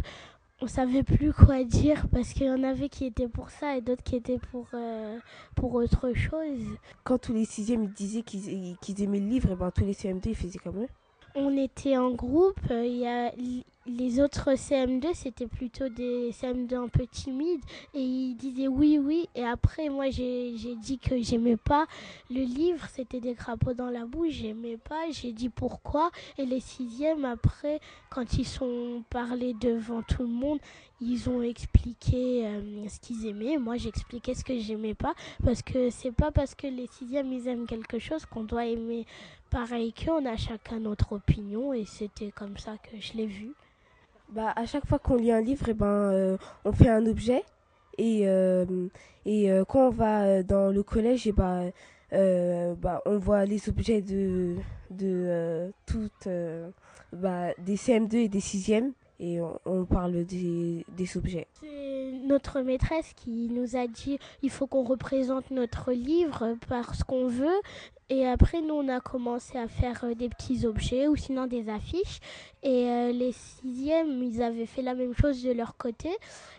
[0.62, 3.82] on savait plus quoi dire parce qu'il y en avait qui étaient pour ça et
[3.82, 4.68] d'autres qui étaient pour,
[5.56, 6.60] pour autre chose.
[7.04, 10.36] Quand tous les sixièmes disaient qu'ils aimaient le livre, et ben, tous les CM2 ils
[10.36, 10.88] faisaient comme eux
[11.36, 12.60] on était en groupe.
[12.72, 17.62] Euh, il les autres CM2, c'était plutôt des CM2 un peu timides
[17.94, 19.30] et ils disaient oui, oui.
[19.36, 21.86] Et après, moi, j'ai dit que j'aimais pas
[22.32, 25.12] le livre, c'était des crapauds dans la bouche, j'aimais pas.
[25.12, 26.10] J'ai dit pourquoi.
[26.40, 27.80] Et les sixièmes, après,
[28.10, 30.60] quand ils sont parlés devant tout le monde,
[31.00, 33.58] ils ont expliqué euh, ce qu'ils aimaient.
[33.58, 35.14] Moi, j'expliquais ce que j'aimais pas
[35.44, 39.06] parce que c'est pas parce que les sixièmes ils aiment quelque chose qu'on doit aimer
[39.56, 40.12] pareil qu'eux.
[40.12, 43.54] On a chacun notre opinion et c'était comme ça que je l'ai vu.
[44.30, 47.06] Bah, à chaque fois qu'on lit un livre, et eh ben, euh, on fait un
[47.06, 47.44] objet.
[47.98, 48.66] Et, euh,
[49.26, 51.72] et quand on va dans le collège, et eh ben,
[52.82, 54.56] bah, on voit les objets de,
[54.92, 56.28] de toutes
[57.14, 61.48] bah, des CM2 et des 6e et on, parle des, des objets.
[61.62, 67.04] C'est notre maîtresse qui nous a dit il faut qu'on représente notre livre par ce
[67.04, 67.62] qu'on veut.
[68.10, 71.70] Et après, nous, on a commencé à faire euh, des petits objets ou sinon des
[71.70, 72.20] affiches.
[72.62, 76.10] Et euh, les sixièmes, ils avaient fait la même chose de leur côté.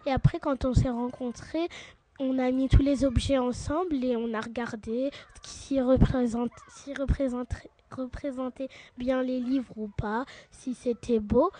[0.06, 1.68] Et après, quand on s'est rencontrés,
[2.18, 5.10] on a mis tous les objets ensemble et on a regardé
[5.42, 6.50] s'ils représente,
[7.90, 8.68] représentait
[8.98, 11.50] bien les livres ou pas, si c'était beau.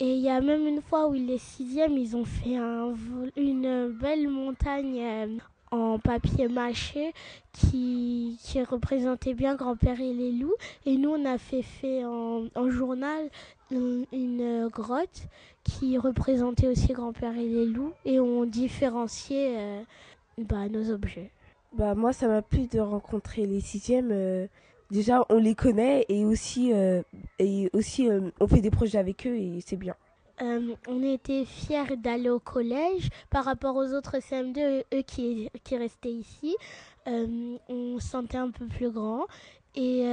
[0.00, 2.94] Et il y a même une fois où les sixièmes, ils ont fait un,
[3.36, 5.38] une belle montagne euh,
[5.72, 7.12] en papier mâché
[7.52, 10.54] qui, qui représentait bien Grand-Père et les loups.
[10.86, 13.28] Et nous, on a fait, fait en, journal
[13.72, 15.26] une, grotte
[15.64, 17.92] qui représentait aussi Grand-Père et les loups.
[18.04, 19.82] Et on différenciait euh,
[20.38, 21.32] bah, nos objets.
[21.76, 24.10] Bah, moi, ça m'a plu de rencontrer les sixièmes.
[24.12, 24.46] Euh,
[24.92, 27.02] déjà on les connaît et aussi, euh,
[27.38, 29.96] et aussi euh, on fait des projets avec eux et c'est bien.
[30.42, 36.12] Euh, on était fiers d'aller au collège par rapport aux autres CM2, eux qui, restaient
[36.12, 36.56] ici.
[37.06, 39.26] on se sentait un peu plus grand
[39.74, 40.04] et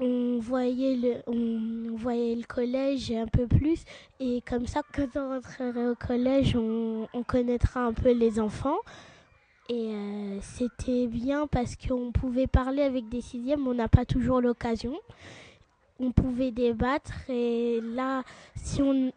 [0.00, 3.82] on voyait le on voyait le collège un peu plus
[4.20, 8.78] et comme ça quand on rentrerait au collège on, on connaîtra un peu les enfants
[9.70, 14.40] et euh, c'était bien parce qu'on pouvait parler avec des sixièmes, on n'a pas toujours
[14.40, 14.94] l'occasion.
[16.00, 18.22] On pouvait débattre et là,
[18.54, 19.12] si on,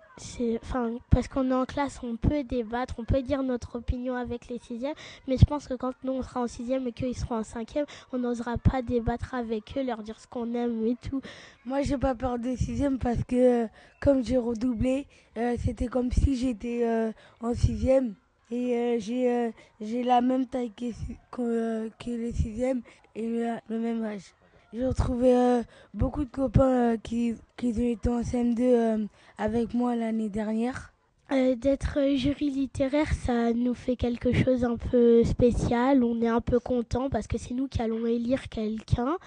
[1.10, 4.58] parce qu'on est en classe, on peut débattre, on peut dire notre opinion avec les
[4.58, 4.96] sixièmes.
[5.28, 7.86] Mais je pense que quand nous on sera en sixième et qu'ils seront en cinquième,
[8.12, 11.22] on n'osera pas débattre avec eux, leur dire ce qu'on aime et tout.
[11.66, 13.68] Moi, j'ai pas peur des sixièmes parce que
[14.00, 15.06] comme j'ai redoublé,
[15.38, 17.12] euh, c'était comme si j'étais euh,
[17.42, 18.16] en sixième.
[18.52, 20.92] Et euh, j'ai euh, j'ai la même taille que,
[21.32, 22.82] que, euh, les sixièmes
[23.16, 24.34] et le, même âge.
[24.74, 25.62] J'ai retrouvé
[25.94, 29.08] beaucoup de copains qui, qui ont été en CM2
[29.38, 30.94] avec moi l'année dernière.
[31.30, 36.04] D'être jury littéraire, ça nous fait quelque chose un peu spécial.
[36.04, 39.18] On est un peu content parce que c'est nous qui allons élire quelqu'un.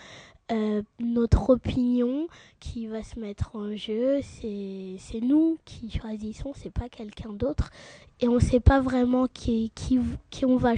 [0.53, 2.29] Euh, notre opinion
[2.61, 4.21] qui va se mettre en jeu.
[4.23, 7.71] C'est nous qui choisissons, c'est pas quelqu'un d'autre.
[8.21, 9.73] Et on sait pas vraiment qui,
[10.45, 10.75] on va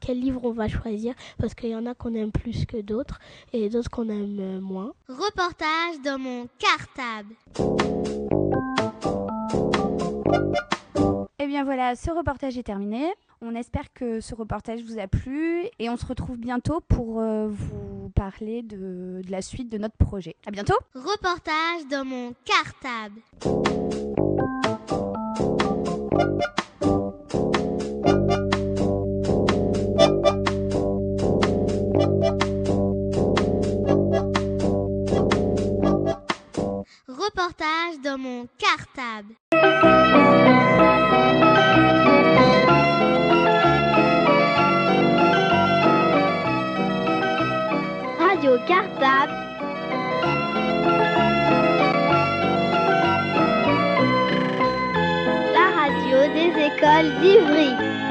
[0.00, 3.20] quel livre on va choisir, parce qu'il y en a qu'on aime plus que d'autres
[3.52, 4.92] et d'autres qu'on aime euh, moins.
[5.08, 7.34] Reportage dans mon cartable.
[11.42, 13.10] Et bien voilà, ce reportage est terminé.
[13.40, 17.48] On espère que ce reportage vous a plu et on se retrouve bientôt pour euh,
[17.48, 20.36] vous parler de, de la suite de notre projet.
[20.46, 20.74] À bientôt.
[20.94, 23.22] Reportage dans mon cartable.
[37.08, 40.39] Reportage dans mon cartable.
[48.50, 49.32] Radio Cartable.
[55.54, 58.09] La radio des écoles d'Ivry.